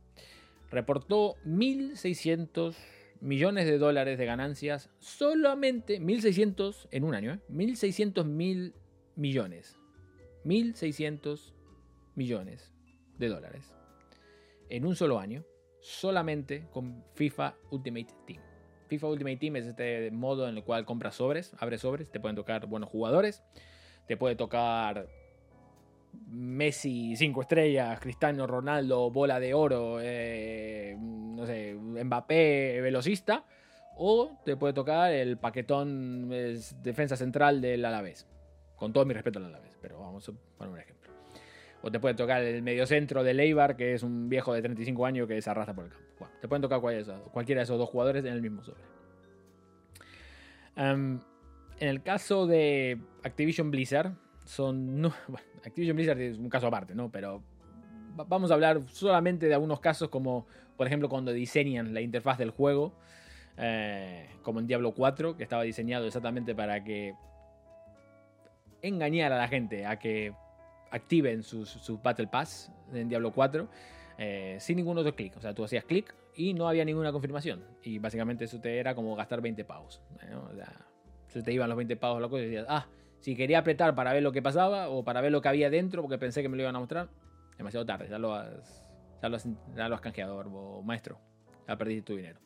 reportó 0.70 1.36
1.600 1.46 2.76
millones 3.20 3.66
de 3.66 3.78
dólares 3.78 4.18
de 4.18 4.26
ganancias 4.26 4.90
solamente 5.00 6.00
1.600 6.00 6.88
en 6.92 7.04
un 7.04 7.14
año, 7.14 7.34
¿eh? 7.34 7.40
1.600 7.50 8.26
mil 8.26 8.74
millones. 9.16 9.78
1.600 10.46 11.54
millones 12.16 12.71
de 13.22 13.30
dólares 13.30 13.74
en 14.70 14.86
un 14.86 14.96
solo 14.96 15.20
año 15.20 15.46
solamente 15.80 16.68
con 16.72 17.04
FIFA 17.14 17.56
Ultimate 17.72 18.14
Team. 18.26 18.42
FIFA 18.88 19.08
Ultimate 19.08 19.38
Team 19.38 19.56
es 19.58 19.68
este 19.68 20.12
modo 20.12 20.48
en 20.48 20.58
el 20.58 20.64
cual 20.64 20.86
compras 20.86 21.16
sobres, 21.16 21.56
abres 21.60 21.82
sobres, 21.82 22.12
te 22.12 22.20
pueden 22.20 22.36
tocar 22.36 22.66
buenos 22.68 22.90
jugadores, 22.90 23.44
te 24.08 24.18
puede 24.18 24.36
tocar 24.36 25.08
Messi 26.28 27.16
5 27.16 27.42
estrellas, 27.42 28.00
Cristiano 28.00 28.48
Ronaldo 28.48 29.10
bola 29.12 29.40
de 29.40 29.54
oro, 29.54 30.00
eh, 30.02 30.96
no 31.00 31.46
sé, 31.46 31.74
Mbappé 31.76 32.82
velocista, 32.82 33.46
o 33.96 34.40
te 34.44 34.58
puede 34.58 34.74
tocar 34.74 35.12
el 35.14 35.38
paquetón 35.38 36.30
defensa 36.82 37.16
central 37.16 37.62
del 37.62 37.86
Alavés. 37.86 38.28
Con 38.76 38.94
todo 38.94 39.06
mi 39.06 39.14
respeto 39.14 39.40
al 39.40 39.46
Alavés, 39.46 39.78
pero 39.82 40.00
vamos 40.00 40.28
a 40.28 40.32
poner 40.58 40.74
un 40.74 40.80
ejemplo. 40.80 41.01
O 41.84 41.92
te 41.92 42.00
puede 42.00 42.14
tocar 42.16 42.42
el 42.44 42.62
mediocentro 42.62 43.24
de 43.24 43.34
Leibar, 43.34 43.76
que 43.76 43.94
es 43.94 44.04
un 44.04 44.30
viejo 44.30 44.54
de 44.54 44.62
35 44.62 45.06
años 45.06 45.28
que 45.28 45.42
se 45.42 45.50
arrastra 45.50 45.74
por 45.74 45.86
el 45.86 45.92
campo. 45.92 46.28
Te 46.40 46.48
pueden 46.48 46.62
tocar 46.62 46.80
cualquiera 46.80 47.60
de 47.60 47.64
esos 47.64 47.78
dos 47.78 47.90
jugadores 47.90 48.24
en 48.26 48.34
el 48.34 48.42
mismo 48.42 48.64
sobre. 48.64 48.82
en 50.76 51.22
el 51.80 52.04
caso 52.04 52.46
de 52.46 53.00
Activision 53.24 53.72
Blizzard, 53.72 54.14
son. 54.46 55.06
Activision 55.66 55.96
Blizzard 55.96 56.20
es 56.20 56.38
un 56.38 56.50
caso 56.50 56.68
aparte, 56.68 56.94
¿no? 56.94 57.12
Pero 57.12 57.42
vamos 58.16 58.52
a 58.52 58.54
hablar 58.54 58.82
solamente 58.88 59.48
de 59.48 59.54
algunos 59.54 59.80
casos, 59.80 60.10
como 60.10 60.46
por 60.78 60.88
ejemplo 60.88 61.10
cuando 61.10 61.32
diseñan 61.32 61.94
la 61.94 62.02
interfaz 62.02 62.38
del 62.38 62.52
juego, 62.52 62.94
eh, 63.58 64.30
como 64.42 64.60
en 64.60 64.68
Diablo 64.68 64.94
4, 64.94 65.38
que 65.38 65.44
estaba 65.44 65.64
diseñado 65.64 66.06
exactamente 66.06 66.56
para 66.56 66.84
que 66.84 67.14
engañar 68.82 69.32
a 69.32 69.38
la 69.38 69.48
gente 69.48 69.86
a 69.86 70.00
que 70.00 70.34
activen 70.92 71.44
sus, 71.44 72.02
Battle 72.04 72.28
Pass 72.28 72.72
en 72.94 73.10
Diablo 73.10 73.32
4 73.32 73.68
eh, 74.18 74.58
sin 74.60 74.78
ningún 74.78 74.98
otro 74.98 75.16
clic. 75.16 75.36
O 75.38 75.42
sea, 75.42 75.54
tú 75.54 75.64
hacías 75.64 75.84
clic 75.86 76.14
y 76.36 76.54
no 76.54 76.68
había 76.68 76.86
ninguna 76.86 77.12
confirmación. 77.12 77.64
Y 77.84 78.00
básicamente 78.00 78.46
eso 78.46 78.60
te 78.60 78.78
era 78.78 78.94
como 78.94 79.16
gastar 79.16 79.42
20 79.42 79.66
pavos. 79.66 80.02
O 80.52 80.56
sea, 80.56 80.86
se 81.28 81.42
te 81.42 81.54
iban 81.54 81.70
los 81.70 81.78
20 81.78 81.96
pavos 81.96 82.22
locos 82.22 82.40
y 82.40 82.44
decías, 82.44 82.66
ah, 82.70 82.88
si 83.20 83.36
quería 83.36 83.60
apretar 83.60 83.96
para 83.96 84.14
ver 84.14 84.24
lo 84.24 84.32
que 84.32 84.42
pasaba 84.42 84.90
o 84.90 85.04
para 85.04 85.22
ver 85.22 85.32
lo 85.32 85.42
que 85.42 85.48
había 85.48 85.70
dentro 85.70 86.02
porque 86.02 86.18
pensé 86.18 86.42
que 86.42 86.50
me 86.50 86.58
lo 86.58 86.64
iban 86.64 86.76
a 86.76 86.80
mostrar, 86.80 87.10
demasiado 87.58 87.86
tarde, 87.86 88.08
ya 88.10 88.20
lo 88.20 88.34
has, 88.34 88.84
ya 89.22 89.30
lo 89.30 89.36
has, 89.38 89.48
ya 89.76 89.88
lo 89.88 89.96
has 89.96 90.02
canjeado, 90.02 90.82
maestro. 90.84 91.20
Ya 91.68 91.78
perdiste 91.78 92.02
tu 92.02 92.16
dinero. 92.16 92.40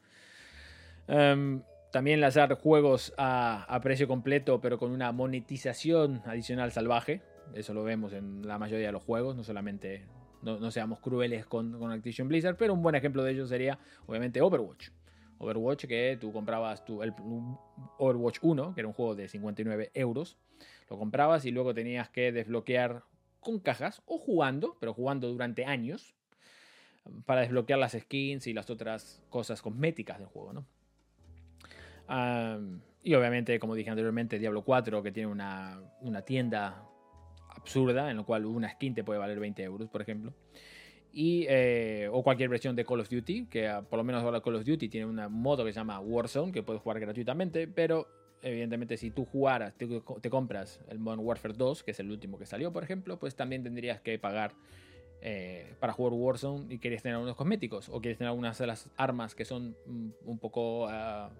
Um, 1.08 1.62
también 1.92 2.20
lanzar 2.20 2.54
juegos 2.56 3.14
a, 3.18 3.80
precio 3.82 4.06
completo, 4.08 4.60
pero 4.60 4.78
con 4.78 4.92
una 4.92 5.14
monetización 5.14 6.22
adicional 6.25 6.74
salvaje. 6.74 7.22
Eso 7.54 7.74
lo 7.74 7.84
vemos 7.84 8.14
en 8.14 8.48
la 8.48 8.58
mayoría 8.58 8.88
de 8.88 8.92
los 8.92 9.04
juegos, 9.04 9.36
no 9.36 9.44
solamente. 9.44 10.06
No, 10.42 10.70
seamos 10.70 11.00
crueles 11.00 11.48
con, 11.48 11.80
con, 11.80 11.92
Activision 11.92 12.28
Blizzard, 12.28 12.56
pero 12.56 12.74
un 12.74 12.84
buen 12.84 12.94
ejemplo 12.94 13.24
de 13.24 13.32
ello 13.32 13.48
sería, 13.48 13.80
obviamente, 14.06 14.42
Overwatch. 14.42 14.90
Overwatch, 15.40 15.86
que 15.86 16.18
tú 16.22 16.32
comprabas 16.32 16.86
tu, 16.86 17.02
el 17.02 17.14
Overwatch 17.98 18.38
1, 18.42 18.75
que 18.75 18.82
era 18.82 18.88
un 18.88 18.94
juego 18.94 19.16
de 19.16 19.28
59 19.28 19.90
euros, 19.96 20.38
lo 20.88 21.00
comprabas 21.00 21.46
y 21.46 21.52
luego 21.52 21.74
tenías 21.74 22.10
que 22.10 22.32
desbloquear 22.32 23.04
con 23.40 23.60
cajas 23.60 24.04
o 24.06 24.20
jugando, 24.20 24.78
pero 24.80 24.94
jugando 24.94 25.30
durante 25.30 25.66
años, 25.66 26.16
para 27.25 27.42
desbloquear 27.42 27.80
las 27.80 27.94
skins 27.94 28.48
y 28.48 28.54
las 28.54 28.70
otras 28.70 29.24
cosas 29.30 29.62
cosméticas 29.62 30.20
del 30.20 30.28
juego, 30.28 30.54
¿no? 30.54 30.66
y 33.02 33.16
obviamente, 33.16 33.60
como 33.60 33.74
dije 33.74 33.90
anteriormente, 33.90 34.38
Diablo 34.38 34.64
4, 34.64 35.02
que 35.02 35.12
tiene 35.12 35.28
una, 35.28 35.82
tienda 36.24 36.84
absurda, 37.55 38.09
en 38.09 38.17
la 38.17 38.24
cual 38.24 38.45
una 38.45 38.69
skin 38.69 38.93
te 38.93 39.03
puede 39.03 39.19
valer 39.19 39.39
20 39.39 39.63
euros, 39.63 39.89
por 39.89 40.01
ejemplo. 40.01 40.33
Y, 41.12 41.45
eh, 41.47 42.09
o 42.12 42.24
cualquier 42.24 42.50
versión 42.50 42.75
de 42.75 42.83
Call 42.83 43.00
of 43.00 43.09
Duty, 43.09 43.45
que 43.45 43.67
ah, 43.67 43.81
por 43.81 43.97
lo 43.97 44.03
menos 44.03 44.21
ahora 44.24 44.41
Call 44.41 44.55
of 44.55 44.65
Duty 44.65 44.89
tiene 44.89 45.05
un 45.05 45.31
modo 45.31 45.63
que 45.63 45.71
se 45.71 45.79
llama 45.79 46.00
Warzone, 46.00 46.51
que 46.51 46.62
puedes 46.62 46.81
jugar 46.81 47.00
gratuitamente, 47.00 47.67
pero 47.67 48.07
evidentemente 48.41 48.97
si 48.97 49.12
tú 49.12 49.25
jugaras, 49.25 49.74
te, 49.75 50.29
compras 50.29 50.81
el 50.89 51.00
Modern 51.00 51.21
Warfare 51.24 51.53
2, 51.53 51.83
que 51.83 51.91
es 51.91 52.00
el 52.00 52.12
último 52.12 52.38
que 52.38 52.45
salió, 52.45 52.74
por 52.74 52.83
ejemplo, 52.83 53.17
pues 53.17 53.35
también 53.35 53.63
tendrías 53.63 54.01
que 54.01 54.19
pagar 54.19 54.53
eh, 55.21 55.74
para 55.79 55.93
jugar 55.93 56.13
Warzone 56.13 56.74
y 56.74 56.79
quieres 56.79 57.01
tener 57.01 57.15
algunos 57.15 57.35
cosméticos, 57.35 57.88
o 57.89 58.01
quieres 58.01 58.17
tener 58.17 58.29
algunas 58.29 58.57
de 58.57 58.67
las 58.67 58.89
armas 58.97 59.35
que 59.35 59.45
son 59.45 59.75
mm, 59.85 60.09
un 60.25 60.39
poco... 60.39 60.88
Ah, 60.89 61.31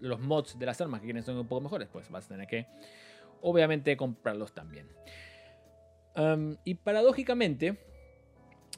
los 0.00 0.20
mods 0.20 0.58
de 0.58 0.66
las 0.66 0.80
armas 0.80 1.00
que 1.00 1.06
quieren 1.06 1.22
ser 1.22 1.34
un 1.34 1.46
poco 1.46 1.60
mejores, 1.60 1.88
pues 1.92 2.10
vas 2.10 2.24
a 2.26 2.28
tener 2.28 2.46
que, 2.46 2.66
obviamente, 3.40 3.96
comprarlos 3.96 4.52
también. 4.52 4.88
Y 6.64 6.74
paradójicamente, 6.76 7.78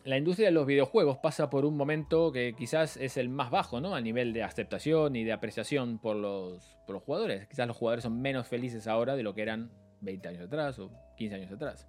la 0.05 0.17
industria 0.17 0.49
de 0.49 0.53
los 0.53 0.67
videojuegos 0.67 1.19
pasa 1.19 1.51
por 1.51 1.65
un 1.65 1.77
momento 1.77 2.33
que 2.33 2.55
quizás 2.57 2.97
es 2.97 3.17
el 3.17 3.29
más 3.29 3.51
bajo, 3.51 3.81
¿no? 3.81 3.95
A 3.95 4.01
nivel 4.01 4.33
de 4.33 4.43
aceptación 4.43 5.15
y 5.17 5.25
de 5.25 5.33
apreciación 5.33 5.99
por 5.99 6.17
los, 6.17 6.77
los 6.89 7.03
jugadores. 7.03 7.47
Quizás 7.47 7.67
los 7.67 7.77
jugadores 7.77 8.05
son 8.05 8.21
menos 8.21 8.47
felices 8.49 8.87
ahora 8.87 9.17
de 9.17 9.23
lo 9.23 9.35
que 9.35 9.43
eran 9.43 9.71
20 10.01 10.29
años 10.29 10.43
atrás 10.43 10.79
o 10.79 10.91
15 11.17 11.35
años 11.35 11.53
atrás. 11.53 11.87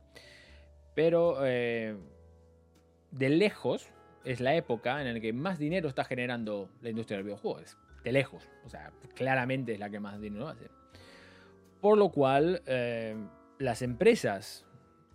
Pero 0.95 1.37
eh, 1.45 1.95
de 3.11 3.29
lejos 3.29 3.87
es 4.25 4.41
la 4.41 4.55
época 4.55 5.01
en 5.01 5.13
la 5.13 5.19
que 5.19 5.33
más 5.33 5.57
dinero 5.57 5.87
está 5.87 6.03
generando 6.03 6.69
la 6.81 6.89
industria 6.89 7.17
de 7.17 7.23
los 7.23 7.27
videojuegos 7.27 7.77
de 8.03 8.11
lejos. 8.11 8.49
O 8.65 8.69
sea, 8.69 8.91
claramente 9.15 9.73
es 9.73 9.79
la 9.79 9.89
que 9.89 9.99
más 9.99 10.19
dinero 10.19 10.47
hace. 10.47 10.69
Por 11.81 11.97
lo 11.97 12.09
cual, 12.09 12.61
eh, 12.65 13.15
las 13.57 13.81
empresas, 13.81 14.65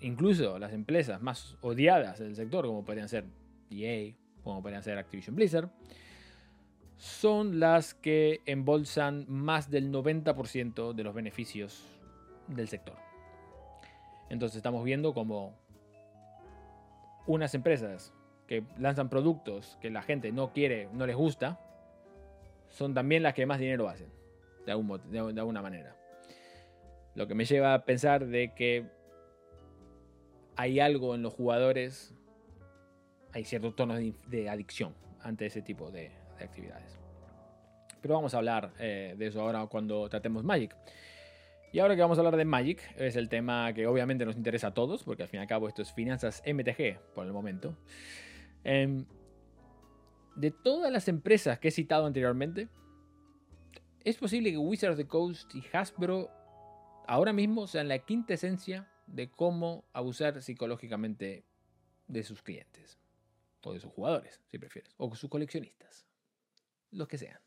incluso 0.04 0.58
las 0.58 0.72
empresas 0.72 1.20
más 1.22 1.56
odiadas 1.60 2.18
del 2.18 2.36
sector, 2.36 2.66
como 2.66 2.84
podrían 2.84 3.08
ser 3.08 3.24
EA, 3.70 4.14
como 4.42 4.62
podrían 4.62 4.82
ser 4.82 4.98
Activision 4.98 5.34
Blizzard, 5.34 5.70
son 6.96 7.58
las 7.58 7.94
que 7.94 8.40
embolsan 8.46 9.24
más 9.28 9.70
del 9.70 9.90
90% 9.90 10.92
de 10.92 11.04
los 11.04 11.14
beneficios 11.14 11.82
del 12.48 12.68
sector. 12.68 12.96
Entonces 14.30 14.56
estamos 14.56 14.84
viendo 14.84 15.12
como 15.14 15.56
unas 17.26 17.54
empresas 17.54 18.12
que 18.46 18.64
lanzan 18.78 19.08
productos 19.08 19.78
que 19.80 19.90
la 19.90 20.02
gente 20.02 20.32
no 20.32 20.52
quiere, 20.52 20.88
no 20.92 21.06
les 21.06 21.16
gusta, 21.16 21.58
son 22.68 22.92
también 22.92 23.22
las 23.22 23.34
que 23.34 23.46
más 23.46 23.58
dinero 23.58 23.88
hacen, 23.88 24.08
de, 24.66 24.72
alguna 24.72 25.62
manera. 25.62 25.96
Lo 27.14 27.26
que 27.26 27.34
me 27.34 27.44
lleva 27.44 27.74
a 27.74 27.84
pensar 27.84 28.26
de 28.26 28.52
que 28.54 28.86
hay 30.56 30.80
algo 30.80 31.14
en 31.14 31.22
los 31.22 31.32
jugadores, 31.32 32.14
hay 33.32 33.44
ciertos 33.44 33.74
tonos 33.74 34.00
de, 34.28 34.48
adicción 34.48 34.94
ante 35.20 35.46
ese 35.46 35.62
tipo 35.62 35.90
de, 35.90 36.12
actividades. 36.40 36.98
Pero 38.00 38.14
vamos 38.14 38.34
a 38.34 38.38
hablar 38.38 38.72
eh, 38.78 39.14
de 39.16 39.26
eso 39.26 39.40
ahora 39.40 39.66
cuando 39.66 40.08
tratemos 40.08 40.44
Magic. 40.44 40.76
Y 41.72 41.78
ahora 41.78 41.96
que 41.96 42.02
vamos 42.02 42.18
a 42.18 42.20
hablar 42.20 42.36
de 42.36 42.44
Magic, 42.44 42.80
es 42.96 43.16
el 43.16 43.28
tema 43.28 43.72
que 43.72 43.86
obviamente 43.86 44.24
nos 44.24 44.36
interesa 44.36 44.68
a 44.68 44.74
todos, 44.74 45.02
porque 45.02 45.22
al 45.22 45.28
fin 45.28 45.40
y 45.40 45.42
al 45.42 45.48
cabo 45.48 45.68
esto 45.68 45.82
es 45.82 45.92
finanzas 45.92 46.42
MTG 46.46 47.00
por 47.14 47.26
el 47.26 47.32
momento. 47.32 47.76
Em, 48.62 49.06
de 50.36 50.50
todas 50.50 50.92
las 50.92 51.08
empresas 51.08 51.58
que 51.58 51.68
he 51.68 51.70
citado 51.70 52.06
anteriormente, 52.06 52.68
es 54.04 54.16
posible 54.16 54.50
que 54.50 54.58
Wizards 54.58 54.92
of 54.92 54.98
the 54.98 55.08
Coast 55.08 55.54
y 55.54 55.64
Hasbro 55.72 56.30
ahora 57.06 57.32
mismo 57.32 57.66
sean 57.66 57.88
la 57.88 57.98
quinta 57.98 58.34
esencia 58.34 58.88
de 59.06 59.30
cómo 59.30 59.84
abusar 59.92 60.40
psicológicamente 60.42 61.44
de 62.08 62.22
sus 62.22 62.42
clientes. 62.42 62.98
O 63.62 63.72
de 63.72 63.80
sus 63.80 63.92
jugadores, 63.92 64.40
si 64.50 64.58
prefieres. 64.58 64.92
O 64.98 65.14
sus 65.14 65.30
coleccionistas. 65.30 66.06
Los 66.90 67.08
que 67.08 67.18
sean. 67.18 67.38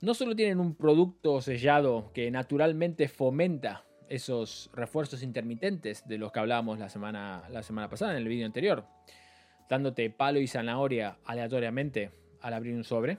No 0.00 0.12
solo 0.12 0.36
tienen 0.36 0.60
un 0.60 0.74
producto 0.74 1.40
sellado 1.40 2.12
que 2.12 2.30
naturalmente 2.30 3.08
fomenta 3.08 3.86
esos 4.08 4.70
refuerzos 4.74 5.22
intermitentes 5.22 6.06
de 6.06 6.18
los 6.18 6.32
que 6.32 6.40
hablábamos 6.40 6.78
la 6.78 6.88
semana, 6.88 7.44
la 7.50 7.62
semana 7.62 7.88
pasada 7.88 8.12
en 8.12 8.18
el 8.18 8.28
vídeo 8.28 8.46
anterior, 8.46 8.86
dándote 9.68 10.10
palo 10.10 10.38
y 10.38 10.46
zanahoria 10.46 11.18
aleatoriamente 11.24 12.10
al 12.40 12.54
abrir 12.54 12.74
un 12.74 12.84
sobre. 12.84 13.18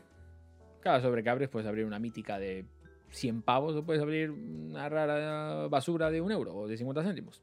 Cada 0.80 1.02
sobre 1.02 1.24
que 1.24 1.30
abres 1.30 1.50
puedes 1.50 1.68
abrir 1.68 1.86
una 1.86 2.00
mítica 2.00 2.40
de 2.40 2.66
100 3.10 3.42
pavos 3.42 3.76
o 3.76 3.86
puedes 3.86 4.02
abrir 4.02 4.32
una 4.32 4.90
rara 4.90 5.68
basura 5.68 6.12
de 6.12 6.22
un 6.22 6.32
euro 6.32 6.56
o 6.56 6.68
de 6.68 6.78
50 6.78 7.04
céntimos. 7.04 7.42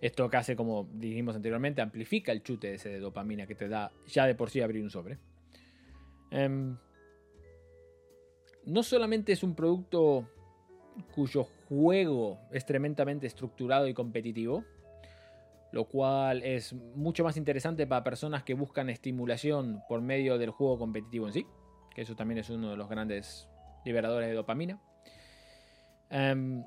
Esto 0.00 0.28
que 0.28 0.36
hace, 0.36 0.54
como 0.54 0.88
dijimos 0.92 1.34
anteriormente, 1.34 1.80
amplifica 1.80 2.30
el 2.32 2.42
chute 2.42 2.74
ese 2.74 2.90
de 2.90 2.98
dopamina 2.98 3.46
que 3.46 3.54
te 3.54 3.68
da 3.68 3.90
ya 4.06 4.26
de 4.26 4.34
por 4.34 4.50
sí 4.50 4.60
abrir 4.60 4.82
un 4.82 4.90
sobre. 4.90 5.18
Em, 6.30 6.76
no 8.66 8.82
solamente 8.82 9.32
es 9.32 9.42
un 9.42 9.54
producto 9.54 10.28
cuyo 11.14 11.44
juego 11.68 12.38
es 12.52 12.66
tremendamente 12.66 13.26
estructurado 13.26 13.88
y 13.88 13.94
competitivo, 13.94 14.64
lo 15.72 15.86
cual 15.86 16.42
es 16.42 16.72
mucho 16.72 17.24
más 17.24 17.36
interesante 17.36 17.86
para 17.86 18.04
personas 18.04 18.42
que 18.44 18.54
buscan 18.54 18.90
estimulación 18.90 19.82
por 19.88 20.02
medio 20.02 20.38
del 20.38 20.50
juego 20.50 20.78
competitivo 20.78 21.26
en 21.26 21.32
sí, 21.32 21.46
que 21.94 22.02
eso 22.02 22.14
también 22.14 22.38
es 22.38 22.50
uno 22.50 22.70
de 22.70 22.76
los 22.76 22.88
grandes 22.88 23.48
liberadores 23.84 24.28
de 24.28 24.34
dopamina. 24.34 24.80
Em, 26.10 26.64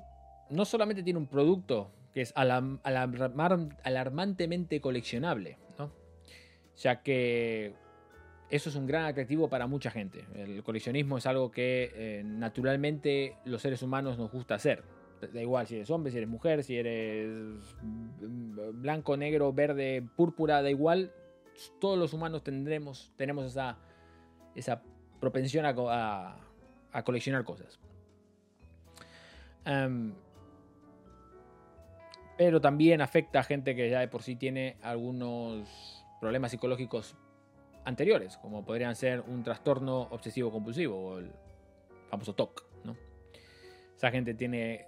no 0.50 0.64
solamente 0.64 1.02
tiene 1.02 1.18
un 1.18 1.26
producto 1.26 1.90
que 2.12 2.22
es 2.22 2.32
alarmantemente 2.36 4.80
coleccionable, 4.80 5.58
ya 6.76 7.02
que 7.02 7.74
eso 8.50 8.70
es 8.70 8.76
un 8.76 8.86
gran 8.86 9.04
atractivo 9.04 9.48
para 9.48 9.66
mucha 9.66 9.90
gente. 9.90 10.24
El 10.34 10.62
coleccionismo 10.62 11.18
es 11.18 11.26
algo 11.26 11.50
que 11.50 11.90
eh, 11.94 12.22
naturalmente 12.24 13.36
los 13.44 13.60
seres 13.60 13.82
humanos 13.82 14.16
nos 14.16 14.30
gusta 14.30 14.54
hacer. 14.54 14.84
Da 15.20 15.42
igual 15.42 15.66
si 15.66 15.74
eres 15.74 15.90
hombre, 15.90 16.12
si 16.12 16.18
eres 16.18 16.28
mujer, 16.28 16.62
si 16.62 16.76
eres 16.76 17.28
blanco, 18.20 19.16
negro, 19.16 19.52
verde, 19.52 20.06
púrpura, 20.16 20.62
da 20.62 20.70
igual. 20.70 21.12
Todos 21.80 21.98
los 21.98 22.12
humanos 22.12 22.44
tendremos, 22.44 23.12
tenemos 23.16 23.44
esa, 23.44 23.78
esa 24.54 24.80
propensión 25.20 25.66
a, 25.66 26.36
coleccionar 27.04 27.44
cosas. 27.44 27.78
Em, 29.64 30.14
pero 32.36 32.60
también 32.60 33.00
afecta 33.00 33.40
a 33.40 33.42
gente 33.42 33.74
que 33.74 33.90
ya 33.90 34.00
de 34.00 34.08
por 34.08 34.22
sí 34.22 34.36
tiene 34.36 34.76
algunos 34.82 36.04
problemas 36.20 36.50
psicológicos 36.52 37.16
anteriores, 37.84 38.36
como 38.36 38.64
podrían 38.64 38.94
ser 38.94 39.20
un 39.20 39.42
trastorno 39.42 40.02
obsesivo 40.10 40.50
compulsivo 40.50 40.96
o 40.96 41.18
el 41.18 41.32
famoso 42.08 42.34
TOC. 42.34 42.64
¿no? 42.84 42.96
Esa 43.96 44.10
gente 44.10 44.34
tiene, 44.34 44.86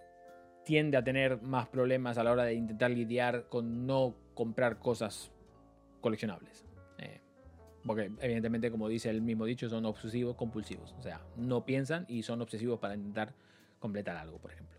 tiende 0.64 0.96
a 0.96 1.02
tener 1.02 1.42
más 1.42 1.66
problemas 1.68 2.18
a 2.18 2.24
la 2.24 2.32
hora 2.32 2.44
de 2.44 2.54
intentar 2.54 2.90
lidiar 2.90 3.48
con 3.48 3.86
no 3.86 4.14
comprar 4.34 4.78
cosas 4.78 5.32
coleccionables. 6.00 6.64
Porque 7.84 8.10
evidentemente, 8.20 8.70
como 8.70 8.88
dice 8.88 9.08
el 9.10 9.22
mismo 9.22 9.46
dicho, 9.46 9.68
son 9.68 9.86
obsesivos 9.86 10.36
compulsivos. 10.36 10.94
O 10.98 11.02
sea, 11.02 11.20
no 11.36 11.64
piensan 11.64 12.04
y 12.08 12.22
son 12.22 12.42
obsesivos 12.42 12.78
para 12.78 12.94
intentar 12.94 13.32
completar 13.78 14.16
algo, 14.16 14.38
por 14.38 14.52
ejemplo. 14.52 14.78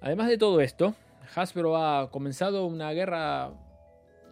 Además 0.00 0.28
de 0.28 0.38
todo 0.38 0.60
esto, 0.60 0.94
Hasbro 1.34 1.76
ha 1.76 2.10
comenzado 2.10 2.66
una 2.66 2.92
guerra, 2.92 3.52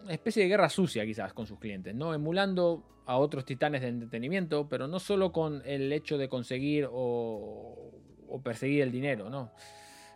una 0.03 0.13
especie 0.13 0.43
de 0.43 0.49
guerra 0.49 0.69
sucia 0.69 1.05
quizás 1.05 1.33
con 1.33 1.45
sus 1.45 1.59
clientes, 1.59 1.95
¿no? 1.95 2.13
Emulando 2.13 2.83
a 3.05 3.17
otros 3.17 3.45
titanes 3.45 3.81
de 3.81 3.89
entretenimiento, 3.89 4.67
pero 4.69 4.87
no 4.87 4.99
solo 4.99 5.31
con 5.31 5.61
el 5.65 5.91
hecho 5.91 6.17
de 6.17 6.29
conseguir 6.29 6.87
o, 6.91 7.91
perseguir 8.43 8.81
el 8.83 8.91
dinero, 8.91 9.29
¿no? 9.29 9.51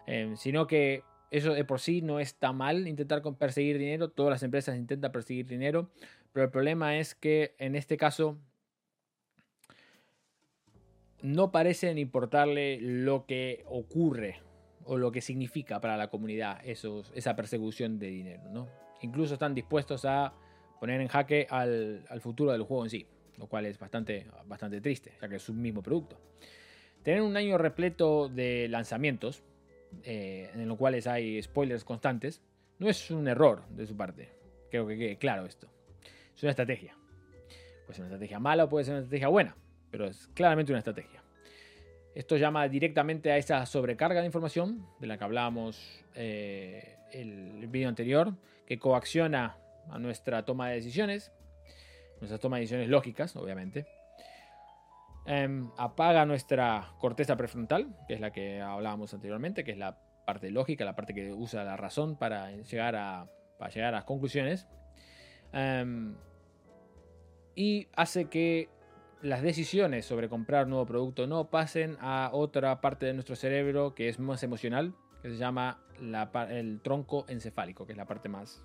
Em, 0.07 0.37
sino 0.37 0.67
que 0.67 1.03
eso 1.31 1.53
de 1.53 1.65
por 1.65 1.79
sí 1.79 2.01
no 2.01 2.19
está 2.19 2.53
mal 2.53 2.87
intentar 2.87 3.21
perseguir 3.37 3.77
dinero, 3.77 4.09
todas 4.09 4.31
las 4.31 4.43
empresas 4.43 4.77
intentan 4.77 5.11
perseguir 5.11 5.47
dinero, 5.47 5.89
pero 6.35 6.47
el 6.47 6.51
problema 6.51 6.97
es 6.97 7.15
que 7.15 7.55
en 7.59 7.75
este 7.75 7.95
caso 7.95 8.37
no 11.21 11.49
parecen 11.49 11.97
importarle 11.97 12.77
lo 12.81 13.25
que 13.25 13.63
ocurre 13.67 14.41
o 14.83 14.97
lo 14.97 15.13
que 15.13 15.21
significa 15.21 15.79
para 15.79 15.95
la 15.95 16.09
comunidad 16.09 16.59
esa 16.65 17.37
persecución 17.37 17.99
de 17.99 18.07
dinero. 18.07 18.43
¿no? 18.51 18.67
Incluso 19.01 19.35
están 19.35 19.55
dispuestos 19.55 20.03
a 20.03 20.33
poner 20.81 20.99
en 20.99 21.07
jaque 21.07 21.47
al, 21.49 22.03
futuro 22.19 22.51
del 22.51 22.63
juego 22.63 22.83
en 22.83 22.89
sí, 22.89 23.07
lo 23.37 23.47
cual 23.47 23.65
es 23.65 23.79
bastante, 23.79 24.27
bastante 24.45 24.81
triste, 24.81 25.13
ya 25.21 25.29
que 25.29 25.37
es 25.37 25.47
un 25.47 25.61
mismo 25.61 25.81
producto. 25.81 26.19
Tener 27.01 27.21
un 27.21 27.37
año 27.37 27.57
repleto 27.57 28.27
de 28.27 28.67
lanzamientos, 28.67 29.41
eh, 30.03 30.51
en 30.53 30.67
los 30.67 30.77
cuales 30.77 31.07
hay 31.07 31.41
spoilers 31.41 31.85
constantes, 31.85 32.41
no 32.77 32.89
es 32.89 33.09
un 33.09 33.25
error 33.29 33.65
de 33.69 33.87
su 33.87 33.95
parte. 33.95 34.33
Creo 34.69 34.85
que 34.85 34.97
quede 34.97 35.17
claro 35.17 35.45
esto. 35.45 35.69
Es 36.35 36.43
una 36.43 36.51
estrategia. 36.51 36.95
Puede 37.85 37.95
ser 37.95 38.05
una 38.05 38.15
estrategia 38.15 38.39
mala 38.39 38.65
o 38.65 38.69
puede 38.69 38.85
ser 38.85 38.93
una 38.93 39.03
estrategia 39.03 39.27
buena, 39.27 39.55
pero 39.91 40.05
es 40.05 40.27
claramente 40.33 40.71
una 40.71 40.79
estrategia. 40.79 41.23
Esto 42.13 42.37
llama 42.37 42.67
directamente 42.67 43.31
a 43.31 43.37
esa 43.37 43.65
sobrecarga 43.65 44.21
de 44.21 44.25
información 44.25 44.87
de 44.99 45.07
la 45.07 45.17
que 45.17 45.23
hablábamos 45.23 46.03
eh, 46.15 46.97
el 47.11 47.67
vídeo 47.67 47.89
anterior, 47.89 48.33
que 48.65 48.79
coacciona 48.79 49.57
a 49.89 49.99
nuestra 49.99 50.45
toma 50.45 50.69
de 50.69 50.75
decisiones, 50.75 51.31
nuestra 52.19 52.39
toma 52.39 52.57
de 52.57 52.61
decisiones 52.61 52.89
lógicas, 52.89 53.35
obviamente. 53.35 53.85
Em, 55.25 55.71
apaga 55.77 56.25
nuestra 56.25 56.93
corteza 56.99 57.35
prefrontal, 57.35 57.95
que 58.07 58.13
es 58.13 58.19
la 58.19 58.31
que 58.31 58.61
hablábamos 58.61 59.13
anteriormente, 59.13 59.63
que 59.63 59.71
es 59.71 59.77
la 59.77 59.97
parte 60.25 60.51
lógica, 60.51 60.85
la 60.85 60.95
parte 60.95 61.13
que 61.13 61.33
usa 61.33 61.63
la 61.63 61.77
razón 61.77 62.15
para 62.17 62.51
llegar 62.51 62.95
a, 62.95 63.27
para 63.57 63.71
llegar 63.71 63.95
a 63.95 64.05
conclusiones. 64.05 64.67
Em, 65.55 66.13
y 67.55 67.87
hace 67.95 68.25
que 68.25 68.67
las 69.21 69.41
decisiones 69.41 70.05
sobre 70.05 70.27
comprar 70.27 70.65
un 70.65 70.71
nuevo 70.71 70.85
producto 70.85 71.27
no 71.27 71.49
pasen 71.49 71.95
a 72.01 72.29
otra 72.33 72.81
parte 72.81 73.05
de 73.05 73.13
nuestro 73.13 73.37
cerebro 73.37 73.95
que 73.95 74.09
es 74.09 74.19
más 74.19 74.43
emocional, 74.43 74.93
que 75.21 75.29
se 75.29 75.37
llama 75.37 75.79
el 76.49 76.81
tronco 76.81 77.25
encefálico, 77.29 77.85
que 77.85 77.93
es 77.93 77.97
la 77.97 78.05
parte 78.05 78.27
más 78.27 78.61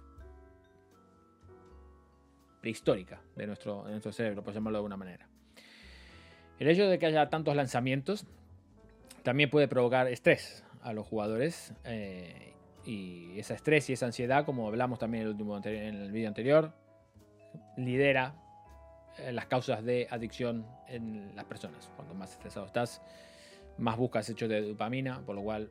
prehistórica 2.61 3.23
de 3.37 3.47
nuestro, 3.47 4.13
cerebro, 4.13 4.43
por 4.43 4.53
llamarlo 4.53 4.79
de 4.79 4.81
alguna 4.81 4.97
manera. 4.97 5.29
El 6.59 6.69
hecho 6.69 6.89
de 6.89 6.99
que 6.99 7.07
haya 7.07 7.31
tantos 7.31 7.55
lanzamientos 7.55 8.27
también 9.23 9.49
puede 9.49 9.69
provocar 9.69 10.09
estrés 10.09 10.65
a 10.83 10.93
los 10.93 11.07
jugadores. 11.07 11.73
Eh, 11.85 12.53
y 12.91 13.39
ese 13.39 13.55
estrés 13.55 13.89
y 13.89 13.93
esa 13.93 14.07
ansiedad, 14.07 14.45
como 14.45 14.67
hablamos 14.67 14.99
también 14.99 15.23
en 15.23 15.29
el, 15.29 15.33
último, 15.33 15.57
el 15.59 16.11
vídeo 16.11 16.27
anterior, 16.27 16.73
lidera 17.77 18.35
eh, 19.19 19.31
las 19.31 19.47
causas 19.47 19.85
de 19.85 20.09
adicción 20.11 20.67
en 20.89 21.37
las 21.37 21.45
personas. 21.45 21.89
Cuanto 21.95 22.15
más 22.15 22.33
estresado 22.33 22.67
estás, 22.67 23.01
más 23.79 23.97
buscas 23.97 24.29
hechos 24.29 24.49
de 24.49 24.63
dopamina, 24.63 25.25
por 25.25 25.37
lo 25.37 25.43
cual 25.43 25.71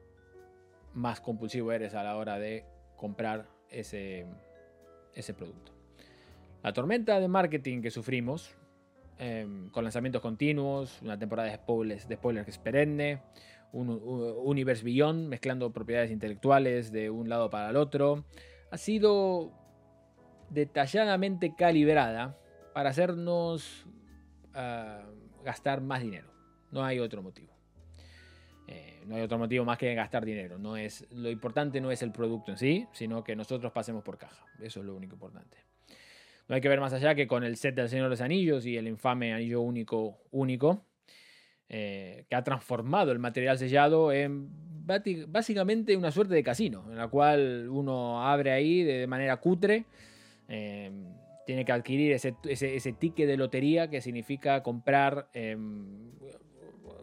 más 0.93 1.19
compulsivo 1.19 1.73
eres 1.73 1.93
a 1.93 2.03
la 2.03 2.15
hora 2.15 2.39
de 2.39 2.65
comprar 2.95 3.47
ese, 3.69 4.25
ese 5.13 5.33
producto. 5.33 5.73
La 6.63 6.71
tormenta 6.71 7.19
de 7.19 7.27
marketing 7.27 7.81
que 7.81 7.91
sufrimos, 7.91 8.55
em, 9.17 9.69
con 9.71 9.83
lanzamientos 9.83 10.21
continuos, 10.21 11.01
una 11.01 11.19
temporada 11.19 11.49
de 11.49 11.55
spoilers, 11.55 12.07
de 12.07 12.15
spoilers 12.15 12.45
que 12.45 12.51
es 12.51 12.57
perenne, 12.57 13.21
un, 13.71 13.89
un 13.89 14.47
universe 14.47 14.83
beyond, 14.83 15.27
mezclando 15.27 15.71
propiedades 15.71 16.11
intelectuales 16.11 16.91
de 16.91 17.09
un 17.09 17.29
lado 17.29 17.49
para 17.49 17.69
el 17.69 17.75
otro, 17.75 18.25
ha 18.71 18.77
sido 18.77 19.51
detalladamente 20.49 21.55
calibrada 21.55 22.37
para 22.73 22.89
hacernos 22.89 23.85
ah, 24.53 25.05
gastar 25.43 25.81
más 25.81 26.01
dinero. 26.01 26.31
No 26.71 26.83
hay 26.83 26.99
otro 26.99 27.21
motivo. 27.21 27.53
Eh, 28.67 29.01
no 29.05 29.15
hay 29.15 29.21
otro 29.21 29.37
motivo 29.37 29.65
más 29.65 29.77
que 29.77 29.93
gastar 29.95 30.25
dinero. 30.25 30.59
No 30.59 30.77
es, 30.77 31.07
lo 31.11 31.29
importante 31.29 31.81
no 31.81 31.91
es 31.91 32.01
el 32.03 32.11
producto 32.11 32.51
en 32.51 32.57
sí, 32.57 32.87
sino 32.93 33.23
que 33.23 33.35
nosotros 33.35 33.71
pasemos 33.71 34.03
por 34.03 34.17
caja. 34.17 34.45
Eso 34.61 34.79
es 34.79 34.85
lo 34.85 34.95
único 34.95 35.15
importante. 35.15 35.57
No 36.47 36.55
hay 36.55 36.61
que 36.61 36.69
ver 36.69 36.79
más 36.79 36.93
allá 36.93 37.15
que 37.15 37.27
con 37.27 37.43
el 37.43 37.57
set 37.57 37.75
del 37.75 37.89
Señor 37.89 38.05
de 38.05 38.09
los 38.11 38.21
Anillos 38.21 38.65
y 38.65 38.77
el 38.77 38.87
infame 38.87 39.33
anillo 39.33 39.61
único 39.61 40.21
único, 40.31 40.85
eh, 41.69 42.25
que 42.29 42.35
ha 42.35 42.43
transformado 42.43 43.11
el 43.11 43.19
material 43.19 43.57
sellado 43.57 44.11
en 44.11 44.49
básicamente 45.27 45.95
una 45.95 46.11
suerte 46.11 46.33
de 46.33 46.41
casino, 46.41 46.83
en 46.89 46.97
la 46.97 47.07
cual 47.07 47.67
uno 47.69 48.25
abre 48.25 48.51
ahí 48.51 48.81
de 48.83 49.05
manera 49.05 49.37
cutre. 49.37 49.85
Eh, 50.47 50.91
tiene 51.45 51.65
que 51.65 51.71
adquirir 51.71 52.11
ese, 52.11 52.35
ese, 52.47 52.93
ticket 52.93 53.27
de 53.27 53.37
lotería 53.37 53.89
que 53.89 54.01
significa 54.01 54.61
comprar, 54.61 55.29
em, 55.33 56.11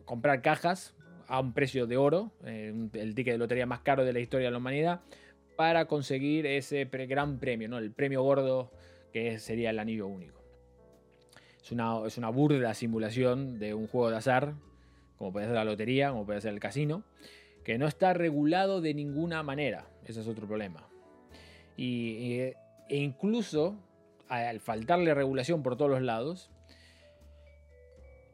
comprar 0.04 0.40
cajas 0.42 0.94
a 1.26 1.40
un 1.40 1.52
precio 1.52 1.86
de 1.86 1.96
oro, 1.96 2.32
eh, 2.44 2.72
el 2.92 3.14
ticket 3.14 3.34
de 3.34 3.38
lotería 3.38 3.66
más 3.66 3.80
caro 3.80 4.04
de 4.04 4.12
la 4.12 4.20
historia 4.20 4.46
de 4.46 4.52
la 4.52 4.58
humanidad, 4.58 5.00
para 5.56 5.86
conseguir 5.86 6.46
ese 6.46 6.84
gran 6.84 7.38
premio, 7.38 7.68
¿no? 7.68 7.78
el 7.78 7.90
premio 7.92 8.22
gordo 8.22 8.70
que 9.12 9.38
sería 9.38 9.70
el 9.70 9.78
anillo 9.78 10.06
único. 10.06 10.35
Es 11.66 11.72
una, 11.72 12.06
es 12.06 12.16
una 12.16 12.28
burda 12.28 12.72
simulación 12.74 13.58
de 13.58 13.74
un 13.74 13.88
juego 13.88 14.08
de 14.10 14.18
azar, 14.18 14.54
como 15.18 15.32
puede 15.32 15.46
ser 15.46 15.56
la 15.56 15.64
lotería, 15.64 16.10
como 16.10 16.24
puede 16.24 16.40
ser 16.40 16.52
el 16.52 16.60
casino, 16.60 17.02
que 17.64 17.76
no 17.76 17.88
está 17.88 18.14
regulado 18.14 18.80
de 18.80 18.94
ninguna 18.94 19.42
manera. 19.42 19.88
Ese 20.04 20.20
es 20.20 20.28
otro 20.28 20.46
problema. 20.46 20.86
Y, 21.76 22.38
e 22.38 22.54
incluso 22.88 23.74
al 24.28 24.60
faltarle 24.60 25.12
regulación 25.12 25.64
por 25.64 25.76
todos 25.76 25.90
los 25.90 26.02
lados, 26.02 26.52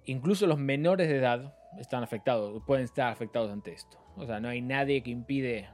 incluso 0.05 0.47
los 0.47 0.59
menores 0.59 1.09
de 1.09 1.17
edad 1.17 1.57
están 1.79 2.03
afectados, 2.03 2.63
pueden 2.67 2.85
estar 2.85 3.11
afectados 3.11 3.51
ante 3.51 3.73
esto. 3.73 3.97
O 4.15 4.27
sea, 4.27 4.41
no 4.41 4.49
hay 4.51 4.61
nadie 4.61 5.03
que 5.03 5.11
impide 5.11 5.71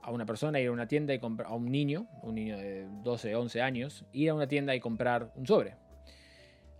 a 0.00 0.10
una 0.10 0.24
persona 0.24 0.58
ir 0.58 0.68
a 0.68 0.72
una 0.72 0.88
tienda 0.88 1.12
y 1.12 1.18
comprar, 1.18 1.50
a 1.50 1.54
un 1.54 1.70
niño, 1.70 2.06
un 2.22 2.34
niño 2.34 2.56
de 2.56 2.88
12, 3.02 3.36
11 3.36 3.60
años, 3.60 4.06
ir 4.14 4.30
a 4.30 4.34
una 4.34 4.48
tienda 4.48 4.74
y 4.74 4.80
comprar 4.80 5.34
un 5.36 5.46
sobre. 5.46 5.84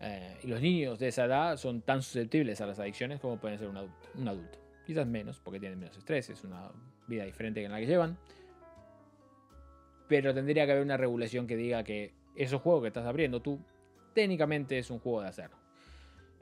Eh, 0.00 0.38
y 0.42 0.46
los 0.48 0.61
niños 0.61 0.98
de 0.98 1.09
esa 1.09 1.24
edad 1.24 1.57
son 1.57 1.83
tan 1.83 2.02
susceptibles 2.02 2.61
a 2.61 2.66
las 2.66 2.78
adicciones 2.78 3.20
como 3.20 3.38
pueden 3.38 3.59
ser 3.59 3.68
un 3.68 3.76
adulto. 3.76 4.09
Un 4.16 4.28
adulto. 4.28 4.59
Quizás 4.87 5.07
menos, 5.07 5.40
porque 5.40 5.61
tienen 5.61 5.78
menos 5.78 5.96
estrés, 5.96 6.28
es 6.30 6.44
una 6.44 6.70
vida 7.07 7.24
diferente 7.24 7.61
que 7.61 7.66
en 7.66 7.72
la 7.72 7.80
que 7.80 7.87
llevan. 7.87 8.18
Pero 10.09 10.35
tendría 10.35 10.66
que 10.66 10.72
haber 10.72 10.85
una 10.85 10.96
regulación 10.96 11.46
que 11.46 11.57
diga 11.57 11.83
que 11.85 12.12
esos 12.37 12.61
juegos 12.61 12.83
que 12.83 12.88
estás 12.88 13.07
abriendo 13.07 13.40
tú, 13.40 13.61
técnicamente 14.12 14.78
es 14.78 14.90
un 14.90 14.98
juego 14.98 15.22
de 15.22 15.28
azar. 15.28 15.50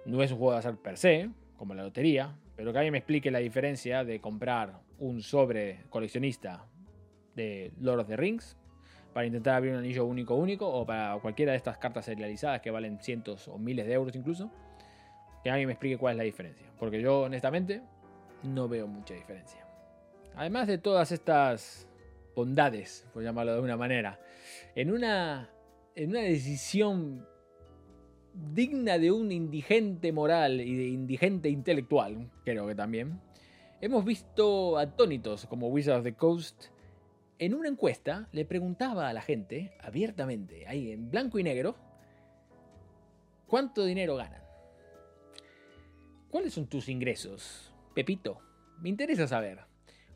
No 0.05 0.23
es 0.23 0.33
un 0.33 0.39
juego 0.39 0.53
de 0.53 0.59
azar 0.59 0.77
per 0.77 0.97
se, 0.97 1.31
como 1.57 1.75
la 1.75 1.85
lotería, 1.85 2.37
pero 2.57 2.73
que 2.73 2.79
alguien 2.79 2.93
me 2.93 2.99
explique 2.99 3.31
la 3.31 3.39
diferencia 3.39 4.05
de 4.05 4.21
comprar 4.21 4.81
un 4.99 5.23
sobre 5.23 5.85
coleccionista 5.89 6.67
de 7.37 7.73
Lord 7.81 8.01
of 8.01 8.09
the 8.09 8.17
Rings 8.17 8.57
para 9.13 9.27
intentar 9.27 9.55
abrir 9.57 9.73
un 9.73 9.79
anillo 9.79 10.05
único 10.05 10.35
único 10.35 10.69
o 10.69 10.87
para 10.87 11.19
cualquiera 11.21 11.53
de 11.53 11.59
estas 11.59 11.79
cartas 11.79 12.05
serializadas 12.07 12.61
que 12.61 12.71
valen 12.71 12.99
cientos 13.01 13.49
o 13.49 13.59
miles 13.59 13.87
de 13.87 13.93
euros 13.93 14.15
incluso. 14.17 14.51
Que 15.43 15.51
alguien 15.51 15.67
me 15.67 15.73
explique 15.73 15.99
cuál 15.99 16.13
es 16.13 16.19
la 16.19 16.25
diferencia. 16.25 16.67
Porque 16.79 17.01
yo 17.01 17.23
honestamente 17.23 17.83
no 18.43 18.69
veo 18.69 18.87
mucha 18.87 19.15
diferencia. 19.15 19.67
además 20.35 20.67
de 20.67 20.79
todas 20.79 21.13
estas 21.13 21.87
bondades, 22.35 23.07
por 23.13 23.23
llamarlo 23.23 23.53
de 23.53 23.57
alguna 23.57 23.77
manera, 23.77 24.19
en 24.75 24.91
una, 24.91 25.51
en 25.95 26.11
una 26.11 26.21
decisión 26.21 27.27
digna 28.33 28.99
de 28.99 29.13
un 29.13 29.31
indigente 29.31 30.13
moral 30.13 30.61
y 30.61 30.75
de 30.75 30.89
indigente 30.89 31.51
intelectual, 31.51 32.31
creo 32.45 32.67
que 32.67 32.75
también, 32.75 33.21
hemos 33.81 34.05
visto 34.05 34.79
atónitos 34.79 35.47
como 35.47 35.69
Wizard 35.69 35.99
of 35.99 36.05
the 36.05 36.15
Coast 36.15 36.67
en 37.45 37.55
una 37.55 37.69
encuesta 37.69 38.29
le 38.31 38.45
preguntaba 38.45 39.09
a 39.09 39.13
la 39.13 39.21
gente 39.21 39.73
abiertamente, 39.81 40.65
ahí 40.69 40.93
en 40.93 41.11
blanco 41.11 41.41
y 41.41 41.43
negro, 41.43 41.75
¿cuánto 43.49 43.85
dinero 43.85 44.15
ganan? 44.15 44.45
¿Cuáles 46.31 46.55
son 46.55 46.69
tus 46.69 46.89
ingresos? 46.89 47.75
Pepito, 47.95 48.41
me 48.81 48.91
interesa 48.91 49.27
saber. 49.27 49.59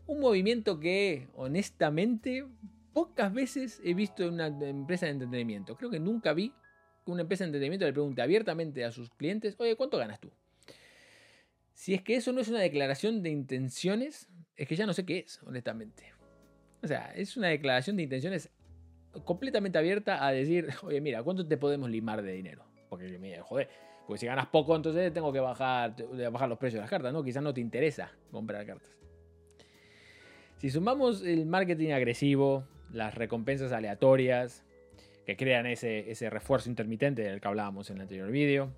Un 0.06 0.20
movimiento 0.20 0.78
que, 0.78 1.26
honestamente, 1.34 2.46
pocas 2.92 3.32
veces 3.34 3.80
he 3.82 3.94
visto 3.94 4.22
en 4.22 4.34
una 4.34 4.46
empresa 4.46 5.06
de 5.06 5.12
entretenimiento. 5.12 5.76
Creo 5.76 5.90
que 5.90 5.98
nunca 5.98 6.32
vi 6.32 6.54
que 7.04 7.10
una 7.10 7.22
empresa 7.22 7.42
de 7.42 7.48
entretenimiento 7.48 7.86
le 7.86 7.92
pregunte 7.92 8.22
abiertamente 8.22 8.84
a 8.84 8.92
sus 8.92 9.10
clientes, 9.10 9.56
oye, 9.58 9.74
¿cuánto 9.74 9.98
ganas 9.98 10.20
tú? 10.20 10.30
Si 11.74 11.92
es 11.92 12.02
que 12.02 12.14
eso 12.14 12.32
no 12.32 12.40
es 12.40 12.46
una 12.46 12.60
declaración 12.60 13.24
de 13.24 13.30
intenciones, 13.30 14.28
es 14.54 14.68
que 14.68 14.76
ya 14.76 14.86
no 14.86 14.92
sé 14.92 15.04
qué 15.04 15.18
es, 15.18 15.42
honestamente. 15.42 16.15
O 16.82 16.86
sea, 16.86 17.12
es 17.14 17.36
una 17.36 17.48
declaración 17.48 17.96
de 17.96 18.04
intenciones 18.04 18.50
completamente 19.24 19.78
abierta 19.78 20.26
a 20.26 20.32
decir, 20.32 20.68
oye, 20.82 21.00
mira, 21.00 21.22
¿cuánto 21.22 21.46
te 21.46 21.56
podemos 21.56 21.90
limar 21.90 22.22
de 22.22 22.32
dinero? 22.32 22.64
Porque, 22.88 23.18
mira, 23.18 23.42
joder, 23.42 23.68
porque 24.06 24.20
si 24.20 24.26
ganas 24.26 24.46
poco, 24.46 24.76
entonces 24.76 25.12
tengo 25.12 25.32
que 25.32 25.40
bajar, 25.40 25.96
bajar 26.30 26.48
los 26.48 26.58
precios 26.58 26.78
de 26.78 26.82
las 26.82 26.90
cartas, 26.90 27.12
¿no? 27.12 27.24
Quizás 27.24 27.42
no 27.42 27.52
te 27.52 27.60
interesa 27.60 28.12
comprar 28.30 28.64
cartas. 28.64 28.96
Si 30.58 30.70
sumamos 30.70 31.22
el 31.22 31.44
marketing 31.46 31.90
agresivo, 31.90 32.64
las 32.92 33.14
recompensas 33.14 33.72
aleatorias, 33.72 34.64
que 35.26 35.36
crean 35.36 35.66
ese, 35.66 36.30
refuerzo 36.30 36.70
intermitente 36.70 37.22
del 37.22 37.40
que 37.40 37.48
hablábamos 37.48 37.90
en 37.90 37.96
el 37.96 38.02
anterior 38.02 38.30
vídeo, 38.30 38.72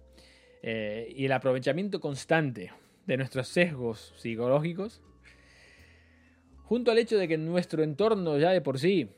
eh, 0.62 1.12
y 1.14 1.26
el 1.26 1.32
aprovechamiento 1.32 2.00
constante 2.00 2.72
de 3.06 3.16
nuestros 3.16 3.48
sesgos 3.48 4.14
psicológicos, 4.16 5.02
junto 6.68 6.90
al 6.90 6.98
hecho 6.98 7.16
de 7.16 7.26
que 7.26 7.38
nuestro 7.38 7.82
entorno 7.82 8.38
ya 8.38 8.50
de 8.50 8.60
por 8.60 8.78
sí 8.78 9.10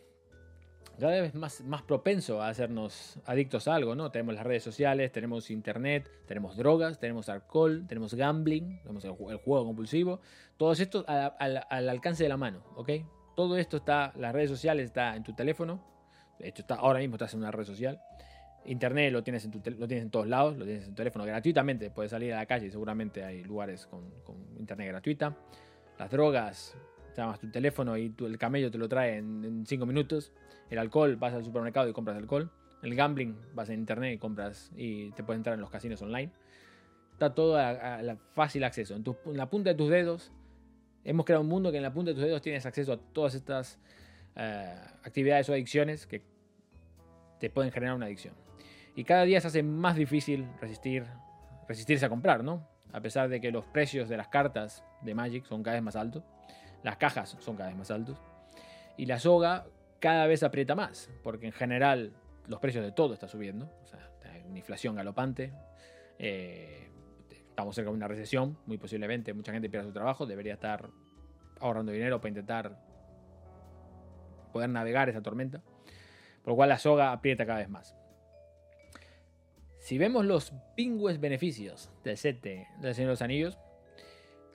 cada 1.01 1.21
vez 1.23 1.35
más, 1.35 1.63
más 1.63 1.83
propenso 1.83 2.43
a 2.43 2.49
hacernos 2.49 3.19
adictos 3.25 3.67
a 3.67 3.75
algo, 3.75 3.95
¿no? 3.95 4.11
Tenemos 4.11 4.35
las 4.35 4.45
redes 4.45 4.63
sociales, 4.63 5.11
tenemos 5.11 5.51
internet, 5.51 6.11
tenemos 6.27 6.59
drogas, 6.59 7.01
tenemos 7.01 7.31
alcohol, 7.31 7.87
tenemos 7.89 8.13
gambling, 8.13 8.81
tenemos 8.83 9.05
el, 9.07 9.13
juego 9.13 9.65
compulsivo, 9.65 10.21
todo 10.59 10.73
esto 10.73 11.05
al, 11.09 11.89
alcance 11.89 12.23
de 12.23 12.29
la 12.29 12.37
mano, 12.37 12.63
¿ok? 12.77 12.91
Todo 13.35 13.57
esto 13.57 13.79
está, 13.79 14.13
las 14.17 14.35
redes 14.35 14.51
sociales 14.51 14.85
está 14.85 15.17
en 15.17 15.25
tu 15.25 15.33
teléfono, 15.33 15.83
de 16.39 16.49
hecho 16.49 16.61
está, 16.61 16.75
ahora 16.75 16.99
mismo 16.99 17.17
estás 17.17 17.33
en 17.33 17.41
una 17.41 17.51
red 17.51 17.65
social, 17.65 18.01
Internet 18.67 19.11
lo 19.11 19.23
tienes, 19.23 19.47
en 19.47 19.53
lo 19.53 19.89
tienes 19.89 20.05
en 20.05 20.11
todos 20.11 20.27
lados, 20.27 20.59
lo 20.59 20.67
tienes 20.67 20.85
en 20.85 20.91
tu 20.91 20.97
teléfono 20.97 21.25
gratuitamente, 21.25 21.91
puedes 21.91 22.11
salir 22.11 22.35
a 22.35 22.37
la 22.37 22.47
calle, 22.47 22.71
seguramente 22.71 23.25
hay 23.25 23.43
lugares 23.43 23.87
con, 23.87 24.11
con 24.23 24.37
internet 24.59 24.89
gratuita. 24.89 25.35
Las 25.99 26.11
drogas, 26.11 26.77
llamas 27.17 27.39
tu 27.41 27.51
teléfono 27.51 27.97
y 27.97 28.15
el 28.19 28.39
camello 28.39 28.71
te 28.71 28.79
lo 28.79 28.89
trae 28.89 29.17
en 29.17 29.65
5 29.67 29.87
minutos. 29.87 30.33
El 30.69 30.79
alcohol, 30.79 31.17
vas 31.17 31.35
al 31.35 31.45
supermercado 31.45 31.89
y 31.89 31.93
compras 31.93 32.17
alcohol. 32.17 32.51
El 32.83 32.95
gambling, 32.95 33.37
vas 33.55 33.69
en 33.69 33.81
internet 33.81 34.15
y 34.15 34.19
compras 34.19 34.71
y 34.77 35.11
te 35.13 35.23
puedes 35.23 35.39
entrar 35.39 35.55
en 35.55 35.61
los 35.61 35.71
casinos 35.71 36.01
online. 36.03 36.33
Está 37.13 37.35
todo 37.35 37.59
a, 37.59 38.17
fácil 38.35 38.65
acceso. 38.65 38.95
En, 38.95 39.05
la 39.37 39.51
punta 39.51 39.71
de 39.71 39.77
tus 39.77 39.91
dedos, 39.91 40.33
hemos 41.05 41.27
creado 41.27 41.43
un 41.43 41.49
mundo 41.49 41.71
que 41.71 41.77
en 41.77 41.83
la 41.83 41.93
punta 41.93 42.11
de 42.11 42.15
tus 42.15 42.25
dedos 42.25 42.41
tienes 42.41 42.65
acceso 42.65 42.93
a 42.93 42.97
todas 42.97 43.35
estas 43.35 43.79
eh, 44.37 44.75
actividades 45.03 45.49
o 45.51 45.53
adicciones 45.53 46.07
que 46.07 46.23
te 47.39 47.51
pueden 47.51 47.73
generar 47.73 47.95
una 47.95 48.07
adicción. 48.07 48.35
Y 48.95 49.05
cada 49.05 49.25
día 49.25 49.41
se 49.41 49.49
hace 49.49 49.63
más 49.63 49.97
difícil 49.97 50.47
resistir, 50.61 51.05
resistirse 51.69 52.07
a 52.07 52.09
comprar, 52.09 52.43
¿no? 52.43 52.67
A 52.93 53.01
pesar 53.01 53.29
de 53.29 53.41
que 53.41 53.53
los 53.53 53.65
precios 53.67 54.09
de 54.09 54.17
las 54.17 54.29
cartas 54.29 54.85
de 55.03 55.15
Magic 55.15 55.45
son 55.45 55.63
cada 55.63 55.75
vez 55.75 55.83
más 55.83 55.97
altos 55.97 56.25
las 56.83 56.97
cajas 56.97 57.37
son 57.41 57.57
cada 57.57 57.69
vez 57.69 57.79
más 57.79 57.91
altos. 57.91 58.19
Y 58.97 59.07
la 59.07 59.19
soga 59.19 59.67
cada 59.99 60.27
vez 60.27 60.43
aprieta 60.43 60.75
más, 60.75 61.11
porque 61.23 61.47
en 61.47 61.53
general 61.53 62.13
los 62.47 62.59
precios 62.61 62.85
de 62.85 62.93
todo 62.93 63.15
están 63.15 63.29
subiendo. 63.29 63.71
O 63.83 63.87
sea, 63.87 64.11
hay 64.25 64.43
una 64.43 64.59
inflación 64.59 64.97
galopante. 64.97 65.53
Eh, 66.19 66.91
estamos 67.31 67.75
cerca 67.75 67.91
de 67.91 67.97
una 67.97 68.09
recesión, 68.09 68.59
muy 68.67 68.79
posiblemente. 68.79 69.33
Mucha 69.35 69.53
gente 69.53 69.69
pierde 69.69 69.87
su 69.87 69.93
trabajo, 69.93 70.27
debería 70.27 70.55
estar 70.55 70.91
ahorrando 71.61 71.93
dinero 71.93 72.21
para 72.21 72.31
intentar 72.31 72.77
poder 74.53 74.71
navegar 74.71 75.09
esa 75.09 75.23
tormenta. 75.23 75.63
Por 76.43 76.53
lo 76.53 76.57
cual 76.57 76.71
la 76.71 76.79
soga 76.79 77.13
aprieta 77.13 77.47
cada 77.47 77.59
vez 77.59 77.69
más. 77.69 77.95
Si 79.79 79.99
vemos 79.99 80.25
los 80.25 80.53
pingües 80.77 81.21
beneficios 81.21 81.91
del 82.05 82.17
set 82.17 82.43
de, 82.43 82.67
del 82.81 82.95
Señor 82.95 83.09
de 83.09 83.13
los 83.13 83.23
Anillos, 83.23 83.59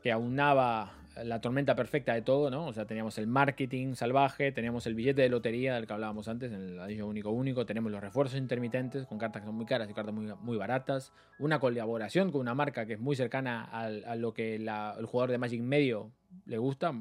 que 0.01 0.11
aunaba 0.11 0.93
la 1.23 1.39
tormenta 1.39 1.75
perfecta 1.75 2.13
de 2.13 2.21
todo, 2.21 2.49
¿no? 2.49 2.67
O 2.67 2.73
sea, 2.73 2.85
teníamos 2.85 3.17
el 3.17 3.27
marketing 3.27 3.93
salvaje, 3.95 4.51
teníamos 4.51 4.85
el 4.87 4.95
billete 4.95 5.21
de 5.21 5.29
lotería 5.29 5.75
del 5.75 5.87
que 5.87 5.93
hablábamos 5.93 6.27
antes, 6.27 6.51
en 6.51 6.61
el 6.61 6.79
anillo 6.79 7.07
único 7.07 7.31
único, 7.31 7.65
tenemos 7.65 7.91
los 7.91 8.01
refuerzos 8.01 8.37
intermitentes 8.37 9.05
con 9.05 9.17
cartas 9.17 9.41
que 9.41 9.45
son 9.47 9.55
muy 9.55 9.65
caras 9.65 9.89
y 9.89 9.93
cartas 9.93 10.13
muy, 10.13 10.31
muy 10.41 10.57
baratas, 10.57 11.13
una 11.39 11.59
colaboración 11.59 12.31
con 12.31 12.41
una 12.41 12.53
marca 12.53 12.85
que 12.85 12.93
es 12.93 12.99
muy 12.99 13.15
cercana 13.15 13.63
a, 13.63 14.15
lo 14.15 14.33
que 14.33 14.55
el 14.55 15.05
jugador 15.05 15.31
de 15.31 15.37
Magic 15.37 15.61
medio 15.61 16.11
le 16.45 16.57
gusta. 16.57 16.93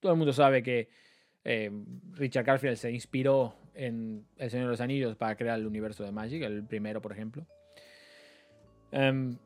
Todo 0.00 0.12
el 0.12 0.18
mundo 0.18 0.32
sabe 0.32 0.62
que 0.62 0.88
eh, 1.44 1.70
Richard 2.12 2.44
Garfield 2.44 2.76
se 2.76 2.90
inspiró 2.90 3.56
en 3.74 4.26
El 4.36 4.50
Señor 4.50 4.66
de 4.66 4.70
los 4.70 4.80
Anillos 4.80 5.16
para 5.16 5.36
crear 5.36 5.58
el 5.58 5.66
universo 5.66 6.04
de 6.04 6.12
Magic, 6.12 6.42
el 6.42 6.64
primero, 6.64 7.02
por 7.02 7.12
ejemplo. 7.12 7.46
Em, 8.92 9.36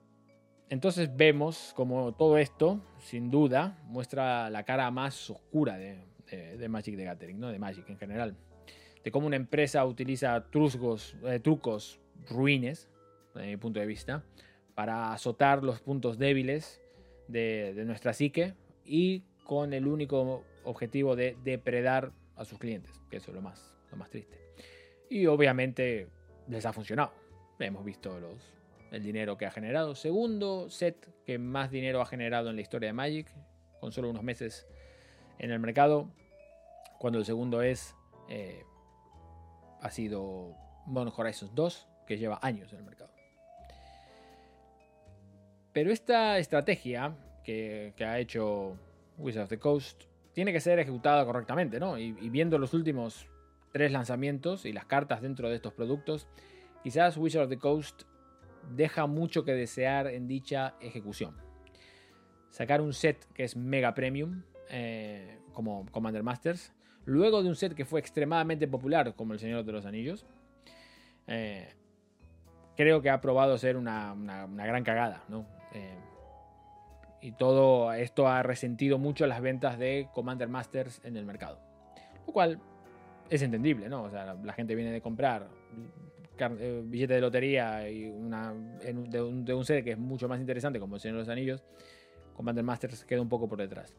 entonces 0.71 1.17
vemos 1.17 1.73
como 1.75 2.13
todo 2.13 2.39
esto, 2.39 2.81
sin 2.99 3.31
duda, 3.31 3.79
muestra 3.87 4.51
la 4.51 4.65
cara 4.65 4.91
más 4.91 5.31
oscura 5.31 5.79
de, 5.79 6.69
Magic 6.69 6.97
de 6.97 7.05
Gathering, 7.05 7.41
¿no? 7.41 7.49
de 7.49 7.59
Magic 7.59 7.89
en 7.89 7.97
general. 7.97 8.37
De 9.03 9.11
cómo 9.11 9.27
una 9.27 9.37
empresa 9.37 9.85
utiliza 9.87 10.37
eh, 10.37 11.41
trucos 11.41 12.01
ruines, 12.29 12.89
desde 13.35 13.49
mi 13.49 13.57
punto 13.57 13.81
de 13.81 13.87
vista, 13.87 14.25
para 14.75 15.13
azotar 15.13 15.65
los 15.65 15.81
puntos 15.81 16.19
débiles 16.19 16.83
de, 17.29 17.73
nuestra 17.87 18.13
psique 18.13 18.55
y 18.85 19.23
con 19.45 19.73
el 19.73 19.87
único 19.87 20.45
objetivo 20.65 21.17
de 21.17 21.37
depredar 21.43 22.13
a 22.37 22.45
sus 22.45 22.59
clientes, 22.59 23.01
que 23.11 23.17
eso 23.17 23.31
es 23.31 23.35
lo 23.35 23.43
más, 23.43 23.75
lo 23.91 23.97
más 23.97 24.11
triste. 24.11 24.39
Y 25.09 25.27
obviamente 25.27 26.09
les 26.47 26.67
ha 26.67 26.73
funcionado. 26.73 27.13
Hemos 27.59 27.85
visto 27.85 28.21
los, 28.21 28.58
el 28.91 29.03
dinero 29.03 29.37
que 29.37 29.47
ha 29.47 29.51
generado. 29.51 29.95
Segundo 29.95 30.71
set 30.71 31.09
que 31.25 31.39
más 31.39 31.71
dinero 31.71 32.01
ha 32.01 32.07
generado 32.07 32.51
en 32.51 32.57
la 32.57 32.63
historia 32.63 32.89
de 32.89 32.93
Magic, 32.93 33.29
con 33.81 33.93
solo 33.93 34.11
unos 34.11 34.23
meses 34.23 34.67
en 35.39 35.51
el 35.51 35.59
mercado. 35.59 36.11
Cuando 36.99 37.19
el 37.19 37.25
segundo 37.25 37.63
es, 37.63 37.95
eh, 38.29 38.65
ha 39.81 39.91
sido 39.91 40.55
Mono 40.87 41.13
Horizons 41.17 41.55
2, 41.55 41.89
que 42.07 42.19
lleva 42.19 42.39
años 42.43 42.73
en 42.73 42.79
el 42.79 42.85
mercado. 42.85 43.11
Pero 45.73 45.93
esta 45.93 46.39
estrategia 46.39 47.15
que, 47.45 47.95
ha 48.01 48.19
hecho 48.19 48.77
Wizards 49.17 49.45
of 49.45 49.49
the 49.51 49.59
Coast 49.59 50.05
tiene 50.33 50.53
que 50.53 50.61
ser 50.61 50.79
ejecutada 50.79 51.25
correctamente, 51.25 51.79
¿no? 51.79 51.99
Y, 51.99 52.17
y 52.21 52.31
viendo 52.31 52.59
los 52.59 52.75
últimos 52.75 53.27
tres 53.73 53.93
lanzamientos 53.93 54.65
y 54.65 54.73
las 54.73 54.87
cartas 54.87 55.21
dentro 55.21 55.49
de 55.49 55.57
estos 55.57 55.73
productos, 55.73 56.27
quizás 56.83 57.17
Wizards 57.17 57.45
of 57.45 57.51
the 57.51 57.59
Coast 57.59 58.03
deja 58.71 59.07
mucho 59.07 59.45
que 59.45 59.53
desear 59.53 60.07
en 60.09 60.29
dicha 60.29 60.75
ejecución. 60.81 61.37
Sacar 62.51 62.81
un 62.81 62.93
set 62.93 63.25
que 63.35 63.45
es 63.45 63.57
mega 63.57 63.95
premium, 63.95 64.43
eh, 64.71 65.39
como 65.53 65.87
Commander 65.91 66.23
Masters, 66.23 66.73
luego 67.05 67.43
de 67.43 67.49
un 67.49 67.57
set 67.57 67.75
que 67.75 67.85
fue 67.85 68.01
extremadamente 68.01 68.69
popular, 68.69 69.15
como 69.15 69.33
El 69.33 69.39
Señor 69.39 69.65
de 69.65 69.73
los 69.73 69.87
Anillos, 69.87 70.27
eh, 71.27 71.69
creo 72.77 73.03
que 73.03 73.11
ha 73.11 73.21
probado 73.21 73.59
ser 73.59 73.77
una, 73.77 74.15
gran 74.57 74.85
cagada, 74.85 75.25
eh, 75.73 75.97
y 77.21 77.33
todo 77.33 77.93
esto 77.93 78.29
ha 78.29 78.43
resentido 78.43 78.99
mucho 78.99 79.27
las 79.27 79.41
ventas 79.41 79.79
de 79.79 80.09
Commander 80.15 80.49
Masters 80.49 81.01
en 81.05 81.17
el 81.17 81.25
mercado. 81.25 81.59
Lo 82.27 82.33
cual 82.33 82.61
es 83.29 83.43
entendible, 83.43 83.89
¿no? 83.89 84.05
O 84.05 84.11
sea, 84.11 84.35
la 84.35 84.53
gente 84.53 84.75
viene 84.75 84.93
de 84.93 85.01
comprar 85.01 85.49
eh, 86.41 86.83
billete 86.85 87.15
de 87.15 87.21
lotería 87.21 87.89
y 87.89 88.07
una, 88.07 88.53
de, 88.53 89.23
un, 89.23 89.65
set 89.65 89.85
que 89.85 89.93
es 89.93 89.99
mucho 89.99 90.29
más 90.29 90.41
interesante 90.41 90.79
como 90.79 90.97
el 90.97 91.01
Señor 91.01 91.17
de 91.17 91.23
los 91.23 91.29
Anillos, 91.29 91.65
Commander 92.35 92.65
Masters 92.65 93.05
queda 93.05 93.21
un 93.21 93.29
poco 93.29 93.49
por 93.49 93.59
detrás. 93.59 93.95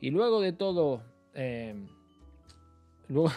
Y 0.00 0.10
luego 0.10 0.40
de 0.40 0.52
todo, 0.52 1.02
eh, 1.34 1.74
luego, 3.08 3.30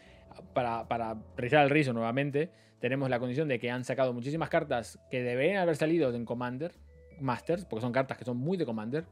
para, 0.54 0.88
para 0.88 1.16
rizar 1.36 1.64
el 1.64 1.70
rizo 1.70 1.92
nuevamente, 1.92 2.50
tenemos 2.80 3.10
la 3.10 3.18
condición 3.18 3.48
de 3.48 3.58
que 3.58 3.70
han 3.70 3.84
sacado 3.84 4.12
muchísimas 4.12 4.48
cartas 4.48 4.98
que 5.10 5.22
deberían 5.22 5.58
haber 5.58 5.76
salido 5.76 6.14
en 6.14 6.24
Commander 6.24 6.72
Masters, 7.20 7.64
porque 7.64 7.82
son 7.82 7.92
cartas 7.92 8.16
que 8.16 8.24
son 8.24 8.36
muy 8.36 8.56
de 8.56 8.64
Commander. 8.64 9.04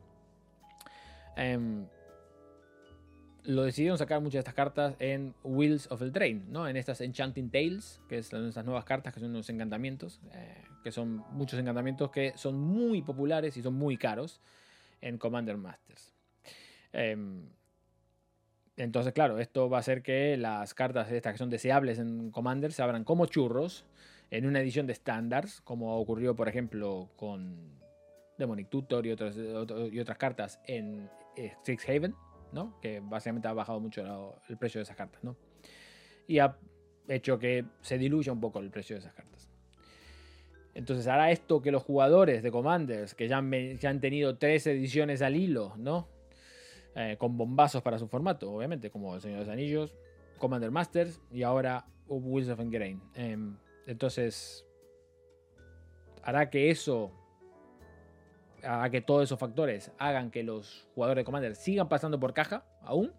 Em, 1.37 1.87
lo 3.47 3.63
decidieron 3.63 3.97
sacar 3.97 4.21
muchas 4.21 4.35
de 4.35 4.39
estas 4.41 4.55
cartas 4.55 4.95
en 4.99 5.35
Wheels 5.45 5.91
of 5.91 6.01
the 6.01 6.11
Train, 6.11 6.47
¿no? 6.51 6.69
En 6.69 6.77
estas 6.77 7.01
Enchanting 7.01 7.51
Tales, 7.51 8.01
que 8.09 8.23
son 8.23 8.49
estas 8.49 8.65
nuevas 8.65 8.85
cartas, 8.85 9.15
que 9.15 9.21
son 9.21 9.31
unos 9.31 9.49
encantamientos, 9.51 10.21
eh, 10.33 10.65
que 10.83 10.91
son 10.91 11.25
muchos 11.33 11.59
encantamientos 11.59 12.11
que 12.11 12.33
son 12.37 12.59
muy 12.59 13.03
populares 13.03 13.57
y 13.57 13.63
son 13.63 13.75
muy 13.75 13.97
caros 13.97 14.41
en 15.01 15.19
Commander 15.19 15.57
Masters. 15.57 16.13
Em, 16.93 17.49
entonces, 18.77 19.13
claro, 19.13 19.39
esto 19.39 19.71
va 19.71 19.79
a 19.79 19.81
hacer 19.81 20.03
que 20.03 20.37
las 20.37 20.75
cartas 20.75 21.11
estas 21.11 21.33
que 21.33 21.39
son 21.39 21.51
deseables 21.51 21.99
en 21.99 22.31
Commander 22.31 22.73
se 22.73 22.83
abran 22.83 23.05
como 23.05 23.27
churros 23.27 23.87
en 24.31 24.47
una 24.47 24.61
edición 24.61 24.87
de 24.87 24.95
standards, 24.95 25.61
como 25.61 25.99
ocurrió, 25.99 26.35
por 26.35 26.49
ejemplo, 26.49 27.11
con 27.17 27.79
Demonic 28.39 28.69
Tutor 28.69 29.07
y, 29.07 29.13
otras, 29.13 29.37
y 29.37 30.01
otras 30.01 30.19
cartas 30.19 30.61
en 30.67 31.09
eh, 31.37 31.53
Strixhaven 31.61 32.15
Que 32.81 33.01
básicamente 33.01 33.49
ha 33.49 33.53
bajado 33.53 33.81
mucho 33.81 34.03
el 34.49 34.57
precio 34.57 34.79
de 34.79 34.83
esas 34.83 34.97
cartas, 34.97 35.23
¿no? 35.23 35.37
Y 36.27 36.39
ha 36.39 36.57
hecho 37.09 37.39
que 37.39 37.65
se 37.81 37.99
diluya 37.99 38.33
un 38.33 38.41
poco 38.41 38.59
el 38.59 38.71
precio 38.71 38.97
de 38.97 39.01
esas 39.01 39.15
cartas. 39.15 39.49
Entonces 40.75 41.07
hará 41.07 41.31
esto 41.31 41.63
que 41.63 41.71
los 41.71 41.83
jugadores 41.83 42.43
de 42.43 42.51
Commanders, 42.51 43.15
que 43.15 43.29
ya 43.29 43.39
han, 43.39 44.01
tenido 44.01 44.37
tres 44.37 44.67
ediciones 44.67 45.23
al 45.23 45.35
hilo, 45.35 45.73
¿no? 45.79 46.09
Eh, 46.95 47.17
con 47.19 47.37
bombazos 47.39 47.83
para 47.83 47.99
su 47.99 48.09
formato, 48.09 48.53
obviamente, 48.53 48.91
como 48.91 49.15
El 49.15 49.23
Señor 49.23 49.39
de 49.39 49.45
los 49.47 49.53
Anillos, 49.53 49.95
Commander 50.39 50.71
Masters 50.71 51.23
y 51.31 51.45
ahora 51.45 51.87
Wheels 52.09 52.51
of 52.51 52.61
Ingrain. 52.61 53.01
Em, 53.15 53.57
entonces, 53.87 54.67
hará 56.23 56.51
que 56.51 56.71
eso 56.71 57.11
a 58.67 58.89
que 58.91 59.01
todos 59.01 59.25
esos 59.25 59.39
factores 59.39 59.93
hagan 59.99 60.31
que 60.31 60.43
los 60.43 60.87
jugadores 60.95 61.23
de 61.23 61.25
Commander 61.25 61.55
sigan 61.57 61.89
pasando 61.89 62.19
por 62.19 62.35
caja 62.35 62.65
aún. 62.83 63.13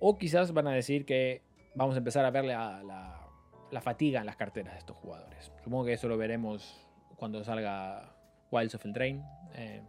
O 0.00 0.18
quizás 0.18 0.52
van 0.52 0.68
a 0.68 0.72
decir 0.72 1.04
que 1.04 1.42
vamos 1.74 1.94
a 1.94 1.98
empezar 1.98 2.24
a 2.24 2.30
ver 2.30 2.44
la, 2.44 3.80
fatiga 3.80 4.20
en 4.20 4.26
las 4.26 4.36
carteras 4.36 4.74
de 4.74 4.78
estos 4.78 4.96
jugadores. 4.96 5.52
Supongo 5.64 5.86
que 5.86 5.94
eso 5.94 6.08
lo 6.08 6.16
veremos 6.16 6.86
cuando 7.16 7.42
salga 7.44 8.14
Wilds 8.50 8.74
of 8.74 8.82
the 8.82 8.92
Train. 8.92 9.22
Eh, 9.54 9.82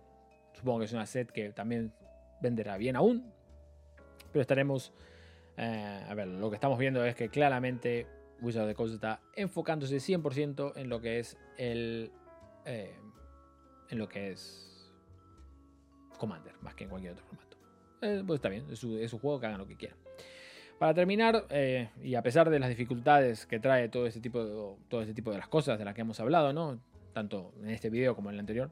supongo 0.53 0.79
que 0.79 0.85
es 0.85 0.93
una 0.93 1.05
set 1.05 1.31
que 1.31 1.51
también 1.51 1.93
venderá 2.41 2.77
bien 2.77 2.95
aún. 2.95 3.31
Pero 4.31 4.41
estaremos... 4.41 4.93
Eh, 5.57 6.05
a 6.07 6.13
ver, 6.13 6.27
lo 6.27 6.49
que 6.49 6.55
estamos 6.55 6.79
viendo 6.79 7.03
es 7.03 7.15
que 7.15 7.29
claramente 7.29 8.07
Wizard 8.41 8.63
of 8.63 8.69
the 8.69 8.75
Coast 8.75 8.93
está 8.93 9.19
enfocándose 9.35 9.97
100% 9.97 10.73
en 10.75 10.89
lo 10.89 11.01
que 11.01 11.19
es 11.19 11.37
el... 11.57 12.11
Eh, 12.65 12.95
en 13.89 13.97
lo 13.97 14.07
que 14.07 14.31
es 14.31 14.91
Commander, 16.17 16.53
más 16.61 16.75
que 16.75 16.83
en 16.83 16.89
cualquier 16.89 17.13
otro 17.13 17.25
formato. 17.25 17.57
Eh, 18.01 18.23
pues 18.25 18.37
está 18.37 18.49
bien, 18.49 18.65
es 18.69 18.79
su, 18.79 19.19
juego, 19.19 19.39
que 19.39 19.47
hagan 19.47 19.59
lo 19.59 19.67
que 19.67 19.75
quieran. 19.75 19.97
Para 20.77 20.93
terminar, 20.93 21.45
eh, 21.49 21.89
y 22.01 22.15
a 22.15 22.21
pesar 22.21 22.49
de 22.49 22.59
las 22.59 22.69
dificultades 22.69 23.45
que 23.45 23.59
trae 23.59 23.89
todo 23.89 24.05
este 24.05 24.21
tipo 24.21 24.43
de, 24.43 24.75
todo 24.87 25.01
este 25.01 25.13
tipo 25.13 25.31
de 25.31 25.37
las 25.37 25.47
cosas 25.47 25.77
de 25.77 25.85
las 25.85 25.93
que 25.93 26.01
hemos 26.01 26.19
hablado, 26.19 26.53
¿no? 26.53 26.79
tanto 27.13 27.53
en 27.61 27.69
este 27.69 27.89
video 27.89 28.15
como 28.15 28.29
en 28.29 28.35
el 28.35 28.39
anterior, 28.39 28.69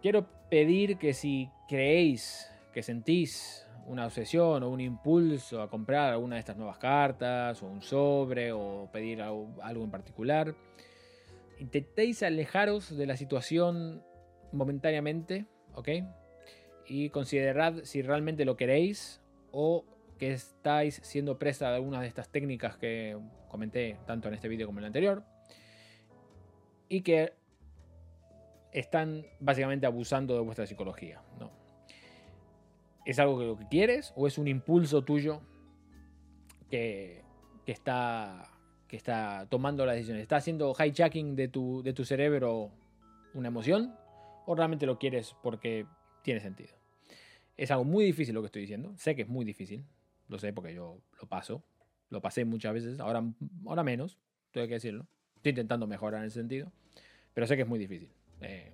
quiero 0.00 0.26
pedir 0.48 0.96
que 0.98 1.12
si 1.12 1.50
creéis 1.68 2.50
que 2.72 2.82
sentís 2.82 3.66
una 3.86 4.06
obsesión 4.06 4.62
o 4.62 4.68
un 4.68 4.80
impulso 4.80 5.60
a 5.60 5.68
comprar 5.68 6.12
alguna 6.12 6.36
de 6.36 6.40
estas 6.40 6.56
nuevas 6.56 6.78
cartas, 6.78 7.62
o 7.62 7.66
un 7.66 7.82
sobre, 7.82 8.52
o 8.52 8.88
pedir 8.92 9.20
algo 9.20 9.84
en 9.84 9.90
particular, 9.90 10.54
intentéis 11.58 12.22
alejaros 12.22 12.96
de 12.96 13.06
la 13.06 13.16
situación 13.16 14.02
momentáneamente, 14.52 15.46
¿ok? 15.74 15.88
Y 16.86 17.10
considerad 17.10 17.84
si 17.84 18.02
realmente 18.02 18.44
lo 18.44 18.56
queréis 18.56 19.22
o 19.50 19.84
que 20.18 20.32
estáis 20.32 21.00
siendo 21.02 21.38
presa 21.38 21.70
de 21.70 21.76
algunas 21.76 22.02
de 22.02 22.08
estas 22.08 22.28
técnicas 22.30 22.76
que 22.76 23.18
comenté 23.48 23.98
tanto 24.06 24.28
en 24.28 24.34
este 24.34 24.48
vídeo 24.48 24.66
como 24.66 24.78
en 24.78 24.84
el 24.84 24.88
anterior. 24.88 25.24
Y 26.88 27.02
que 27.02 27.32
están 28.72 29.24
básicamente 29.40 29.86
abusando 29.86 30.34
de 30.34 30.40
vuestra 30.40 30.66
psicología, 30.66 31.22
¿no? 31.38 31.50
¿Es 33.04 33.18
algo 33.18 33.38
que 33.38 33.44
lo 33.44 33.56
que 33.56 33.68
quieres 33.68 34.12
o 34.16 34.26
es 34.26 34.38
un 34.38 34.48
impulso 34.48 35.04
tuyo 35.04 35.40
que, 36.70 37.22
que 37.64 37.72
está 37.72 38.53
está 38.96 39.46
tomando 39.50 39.84
las 39.86 39.96
decisiones. 39.96 40.22
¿Está 40.22 40.36
haciendo 40.36 40.74
hijacking 40.74 41.36
de 41.36 41.48
tu, 41.48 41.82
de 41.82 41.92
tu 41.92 42.04
cerebro 42.04 42.70
una 43.34 43.48
emoción? 43.48 43.94
¿O 44.46 44.54
realmente 44.54 44.86
lo 44.86 44.98
quieres 44.98 45.34
porque 45.42 45.86
tiene 46.22 46.40
sentido? 46.40 46.74
Es 47.56 47.70
algo 47.70 47.84
muy 47.84 48.04
difícil 48.04 48.34
lo 48.34 48.42
que 48.42 48.46
estoy 48.46 48.62
diciendo. 48.62 48.92
Sé 48.96 49.14
que 49.14 49.22
es 49.22 49.28
muy 49.28 49.44
difícil. 49.44 49.84
Lo 50.28 50.38
sé 50.38 50.52
porque 50.52 50.74
yo 50.74 50.98
lo 51.20 51.28
paso. 51.28 51.62
Lo 52.10 52.20
pasé 52.20 52.44
muchas 52.44 52.74
veces. 52.74 53.00
Ahora, 53.00 53.22
ahora 53.66 53.82
menos. 53.82 54.18
Tengo 54.50 54.66
que 54.66 54.74
decirlo. 54.74 55.06
Estoy 55.36 55.50
intentando 55.50 55.86
mejorar 55.86 56.20
en 56.20 56.26
ese 56.26 56.40
sentido. 56.40 56.72
Pero 57.32 57.46
sé 57.46 57.56
que 57.56 57.62
es 57.62 57.68
muy 57.68 57.78
difícil. 57.78 58.10
Eh, 58.40 58.72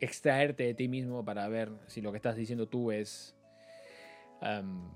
extraerte 0.00 0.64
de 0.64 0.74
ti 0.74 0.88
mismo 0.88 1.24
para 1.24 1.48
ver 1.48 1.70
si 1.86 2.00
lo 2.00 2.10
que 2.12 2.16
estás 2.16 2.36
diciendo 2.36 2.66
tú 2.66 2.92
es... 2.92 3.34
Em, 4.40 4.88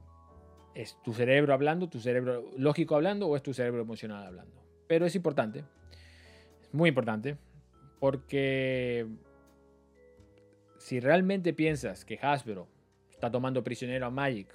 ¿Es 0.75 0.97
tu 1.03 1.13
cerebro 1.13 1.53
hablando, 1.53 1.89
tu 1.89 2.01
cerebro 2.01 2.51
lógico 2.57 2.95
hablando 2.95 3.29
o 3.29 3.37
es 3.37 3.43
tu 3.43 3.53
cerebro 3.53 3.83
emocional 3.83 4.27
hablando? 4.27 4.63
Pero 4.87 5.07
es 5.07 5.15
importante, 5.15 5.65
es 6.63 6.73
muy 6.73 6.89
importante, 6.89 7.37
porque 8.01 9.07
si 10.79 10.99
realmente 10.99 11.53
piensas 11.53 12.05
que 12.05 12.19
Hasbro 12.21 12.69
está 13.11 13.31
tomando 13.31 13.63
prisionero 13.63 14.07
a 14.07 14.11
Magic 14.11 14.49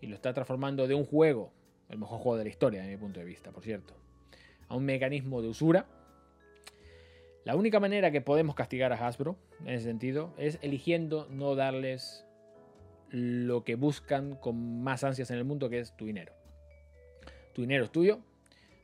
y 0.00 0.06
lo 0.06 0.14
está 0.14 0.32
transformando 0.32 0.86
de 0.86 0.94
un 0.94 1.04
juego, 1.04 1.52
el 1.88 1.98
mejor 1.98 2.20
juego 2.20 2.38
de 2.38 2.44
la 2.44 2.50
historia, 2.50 2.80
desde 2.80 2.94
mi 2.94 3.00
punto 3.00 3.20
de 3.20 3.26
vista, 3.26 3.50
por 3.50 3.62
cierto, 3.62 3.94
a 4.68 4.76
un 4.76 4.84
mecanismo 4.84 5.42
de 5.42 5.48
usura, 5.48 5.86
la 7.44 7.56
única 7.56 7.80
manera 7.80 8.10
que 8.10 8.20
podemos 8.20 8.54
castigar 8.54 8.92
a 8.92 9.06
Hasbro 9.06 9.36
en 9.60 9.68
ese 9.68 9.84
sentido 9.84 10.32
es 10.38 10.58
eligiendo 10.62 11.26
no 11.30 11.56
darles 11.56 12.24
lo 13.10 13.64
que 13.64 13.74
buscan 13.74 14.36
con 14.36 14.82
más 14.82 15.04
ansias 15.04 15.30
en 15.30 15.38
el 15.38 15.44
mundo, 15.44 15.68
que 15.68 15.80
es 15.80 15.96
tu 15.96 16.06
dinero. 16.06 16.32
Tu 17.52 17.62
dinero 17.62 17.84
es 17.84 17.90
tuyo, 17.90 18.20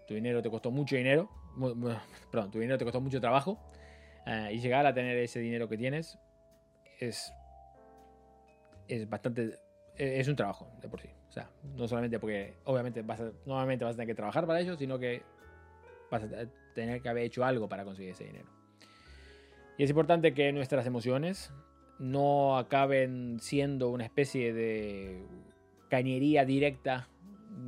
tu 0.06 0.14
dinero 0.14 0.42
te 0.42 0.50
costó 0.50 0.70
mucho 0.70 0.96
dinero, 0.96 1.30
perdón, 2.30 2.50
tu 2.50 2.58
dinero 2.58 2.78
te 2.78 2.84
costó 2.84 3.00
mucho 3.00 3.20
trabajo, 3.20 3.58
eh, 4.26 4.50
y 4.52 4.58
llegar 4.58 4.84
a 4.86 4.92
tener 4.92 5.16
ese 5.18 5.38
dinero 5.38 5.68
que 5.68 5.78
tienes 5.78 6.18
es, 6.98 7.32
es 8.88 9.08
bastante, 9.08 9.60
e, 9.96 10.20
es 10.20 10.26
un 10.28 10.34
trabajo 10.34 10.68
de 10.80 10.88
por 10.88 11.00
sí. 11.00 11.08
O 11.28 11.32
sea, 11.32 11.50
no 11.76 11.86
solamente 11.86 12.18
porque 12.18 12.54
obviamente 12.64 13.02
vas 13.02 13.20
a, 13.20 13.30
normalmente 13.44 13.84
vas 13.84 13.94
a 13.94 13.96
tener 13.96 14.08
que 14.08 14.14
trabajar 14.14 14.46
para 14.46 14.60
ello, 14.60 14.76
sino 14.76 14.98
que 14.98 15.22
vas 16.10 16.24
a 16.24 16.46
tener 16.74 17.00
que 17.00 17.08
haber 17.08 17.24
hecho 17.24 17.44
algo 17.44 17.68
para 17.68 17.84
conseguir 17.84 18.10
ese 18.12 18.24
dinero. 18.24 18.48
Y 19.78 19.84
es 19.84 19.90
importante 19.90 20.32
que 20.34 20.52
nuestras 20.52 20.86
emociones 20.86 21.52
no 21.98 22.58
acaben 22.58 23.38
siendo 23.40 23.90
una 23.90 24.04
especie 24.04 24.52
de 24.52 25.22
cañería 25.88 26.44
directa 26.44 27.08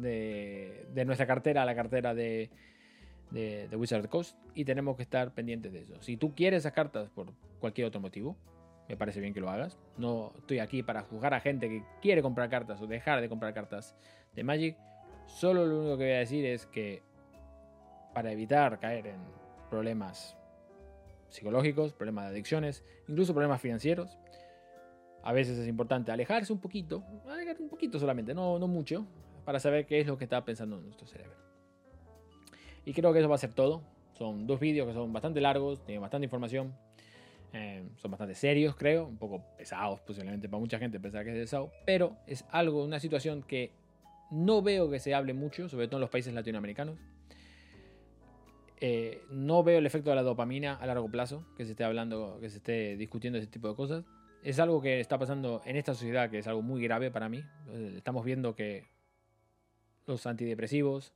de, 0.00 0.86
nuestra 1.06 1.26
cartera 1.26 1.62
a 1.62 1.64
la 1.64 1.74
cartera 1.74 2.14
de, 2.14 2.50
de, 3.30 3.68
Wizard 3.76 4.08
Coast 4.08 4.36
y 4.54 4.64
tenemos 4.64 4.96
que 4.96 5.02
estar 5.02 5.32
pendientes 5.32 5.72
de 5.72 5.80
eso. 5.80 5.94
Si 6.00 6.16
tú 6.16 6.34
quieres 6.34 6.60
esas 6.60 6.72
cartas 6.72 7.08
por 7.10 7.32
cualquier 7.60 7.86
otro 7.86 8.00
motivo, 8.00 8.36
me 8.88 8.96
parece 8.96 9.20
bien 9.20 9.34
que 9.34 9.40
lo 9.40 9.50
hagas. 9.50 9.78
No 9.96 10.32
estoy 10.38 10.58
aquí 10.60 10.82
para 10.82 11.02
juzgar 11.02 11.34
a 11.34 11.40
gente 11.40 11.68
que 11.68 11.82
quiere 12.00 12.22
comprar 12.22 12.48
cartas 12.48 12.80
o 12.80 12.86
dejar 12.86 13.20
de 13.20 13.28
comprar 13.28 13.52
cartas 13.54 13.94
de 14.34 14.44
Magic. 14.44 14.76
Solo 15.26 15.66
lo 15.66 15.80
único 15.80 15.98
que 15.98 16.04
voy 16.04 16.14
a 16.14 16.18
decir 16.18 16.44
es 16.46 16.66
que 16.66 17.02
para 18.14 18.32
evitar 18.32 18.80
caer 18.80 19.08
en 19.08 19.20
problemas 19.70 20.37
psicológicos, 21.28 21.92
problemas 21.92 22.26
de 22.26 22.30
adicciones, 22.30 22.84
incluso 23.08 23.32
problemas 23.32 23.60
financieros. 23.60 24.18
A 25.22 25.32
veces 25.32 25.58
es 25.58 25.68
importante 25.68 26.12
alejarse 26.12 26.52
un 26.52 26.60
poquito, 26.60 27.02
alejarse 27.28 27.62
un 27.62 27.68
poquito 27.68 27.98
solamente, 27.98 28.34
no, 28.34 28.58
no 28.58 28.68
mucho, 28.68 29.06
para 29.44 29.60
saber 29.60 29.86
qué 29.86 30.00
es 30.00 30.06
lo 30.06 30.16
que 30.16 30.24
está 30.24 30.44
pensando 30.44 30.80
nuestro 30.80 31.06
cerebro. 31.06 31.36
Y 32.84 32.92
creo 32.92 33.12
que 33.12 33.18
eso 33.18 33.28
va 33.28 33.34
a 33.34 33.38
ser 33.38 33.52
todo. 33.52 33.82
Son 34.16 34.46
dos 34.46 34.58
vídeos 34.58 34.86
que 34.86 34.94
son 34.94 35.12
bastante 35.12 35.40
largos, 35.40 35.84
tienen 35.84 36.00
bastante 36.00 36.24
información, 36.24 36.74
eh, 37.52 37.82
son 37.96 38.10
bastante 38.10 38.34
serios, 38.34 38.76
creo, 38.76 39.06
un 39.06 39.16
poco 39.16 39.42
pesados 39.56 40.00
posiblemente 40.00 40.48
para 40.48 40.60
mucha 40.60 40.78
gente 40.78 40.98
pensar 41.00 41.24
que 41.24 41.30
es 41.30 41.38
pesado, 41.38 41.70
pero 41.86 42.16
es 42.26 42.44
algo, 42.50 42.84
una 42.84 43.00
situación 43.00 43.42
que 43.42 43.72
no 44.30 44.60
veo 44.60 44.90
que 44.90 44.98
se 44.98 45.14
hable 45.14 45.32
mucho, 45.34 45.68
sobre 45.68 45.86
todo 45.86 45.96
en 45.96 46.02
los 46.02 46.10
países 46.10 46.34
latinoamericanos. 46.34 46.98
Eh, 48.80 49.22
no 49.30 49.62
veo 49.62 49.78
el 49.78 49.86
efecto 49.86 50.10
de 50.10 50.16
la 50.16 50.22
dopamina 50.22 50.74
a 50.74 50.86
largo 50.86 51.10
plazo, 51.10 51.44
que 51.56 51.64
se 51.64 51.72
esté 51.72 51.84
hablando, 51.84 52.38
que 52.40 52.48
se 52.48 52.58
esté 52.58 52.96
discutiendo 52.96 53.38
ese 53.38 53.48
tipo 53.48 53.68
de 53.68 53.74
cosas. 53.74 54.04
Es 54.42 54.58
algo 54.60 54.80
que 54.80 55.00
está 55.00 55.18
pasando 55.18 55.62
en 55.64 55.76
esta 55.76 55.94
sociedad, 55.94 56.30
que 56.30 56.38
es 56.38 56.46
algo 56.46 56.62
muy 56.62 56.82
grave 56.82 57.10
para 57.10 57.28
mí. 57.28 57.42
Eh, 57.68 57.94
estamos 57.96 58.24
viendo 58.24 58.54
que 58.54 58.86
los 60.06 60.26
antidepresivos, 60.26 61.12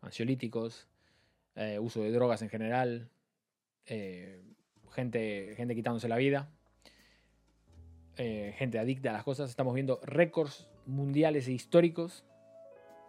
ansiolíticos, 0.00 0.88
eh, 1.56 1.78
uso 1.78 2.02
de 2.02 2.10
drogas 2.10 2.42
en 2.42 2.48
general, 2.48 3.10
gente, 3.86 5.54
gente 5.56 5.74
quitándose 5.74 6.08
la 6.08 6.16
vida, 6.16 6.50
eh, 8.16 8.54
gente 8.58 8.78
adicta 8.78 9.10
a 9.10 9.12
las 9.12 9.24
cosas, 9.24 9.50
estamos 9.50 9.74
viendo 9.74 10.00
récords 10.04 10.68
mundiales 10.86 11.48
e 11.48 11.52
históricos 11.52 12.24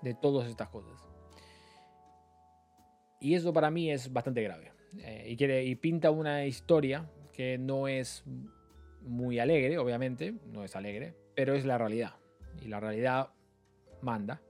de 0.02 0.16
todas 0.16 0.50
estas 0.50 0.70
cosas. 0.70 1.15
Y 3.20 3.36
eso 3.36 3.54
para 3.54 3.72
mí 3.72 3.92
es 3.92 4.12
bastante 4.12 4.42
grave. 4.42 4.72
Eh, 5.00 5.36
y, 5.38 5.76
pinta 5.76 6.12
una 6.12 6.46
historia 6.46 7.10
que 7.34 7.58
no 7.58 7.88
es 7.88 8.24
muy 9.02 9.40
alegre, 9.40 9.78
obviamente, 9.78 10.34
no 10.46 10.64
es 10.64 10.76
alegre, 10.76 11.14
pero 11.36 11.54
es 11.54 11.66
la 11.66 11.78
realidad. 11.78 12.16
Y 12.62 12.68
la 12.68 12.80
realidad 12.80 13.30
manda. 14.02 14.42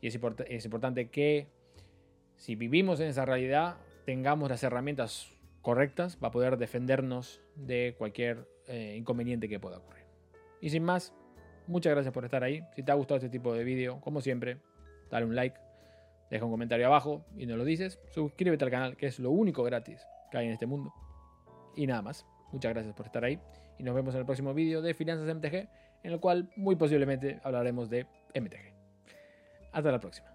Y 0.00 0.08
es, 0.08 0.18
es 0.48 0.64
importante 0.64 1.08
que 1.10 1.48
si 2.36 2.54
vivimos 2.54 3.00
en 3.00 3.08
esa 3.08 3.24
realidad, 3.24 3.76
tengamos 4.04 4.50
las 4.50 4.62
herramientas 4.62 5.32
correctas 5.62 6.16
para 6.16 6.32
poder 6.32 6.56
defendernos 6.56 7.40
de 7.56 7.94
cualquier 7.96 8.48
eh, 8.66 8.96
inconveniente 8.98 9.48
que 9.48 9.60
pueda 9.60 9.78
ocurrir. 9.78 10.04
Y 10.60 10.70
sin 10.70 10.84
más, 10.84 11.14
muchas 11.66 11.92
gracias 11.92 12.12
por 12.12 12.24
estar 12.24 12.42
ahí. 12.42 12.62
Si 12.74 12.82
te 12.82 12.92
ha 12.92 12.94
gustado 12.94 13.18
este 13.18 13.28
tipo 13.28 13.54
de 13.54 13.64
vídeo, 13.64 14.00
como 14.00 14.20
siempre, 14.20 14.58
dale 15.10 15.26
un 15.26 15.34
like, 15.34 15.58
deja 16.32 16.46
un 16.46 16.50
comentario 16.50 16.86
abajo 16.86 17.26
y 17.36 17.44
no 17.44 17.56
lo 17.56 17.64
dices. 17.64 18.00
Suscríbete 18.10 18.64
al 18.64 18.70
canal, 18.70 18.96
que 18.96 19.06
es 19.06 19.18
lo 19.18 19.30
único 19.30 19.62
gratis 19.62 20.06
que 20.30 20.38
hay 20.38 20.46
en 20.46 20.52
este 20.52 20.64
mundo. 20.64 20.92
Y 21.76 21.86
nada 21.86 22.00
más. 22.00 22.26
Muchas 22.52 22.72
gracias 22.72 22.94
por 22.94 23.06
estar 23.06 23.22
ahí. 23.22 23.38
Y 23.78 23.82
nos 23.82 23.94
vemos 23.94 24.14
en 24.14 24.20
el 24.20 24.26
próximo 24.26 24.54
vídeo 24.54 24.80
de 24.80 24.94
Finanzas 24.94 25.34
MTG, 25.34 25.68
en 26.02 26.12
el 26.12 26.20
cual 26.20 26.50
muy 26.56 26.76
posiblemente 26.76 27.38
hablaremos 27.44 27.90
de 27.90 28.06
MTG. 28.34 28.72
Hasta 29.72 29.92
la 29.92 30.00
próxima. 30.00 30.31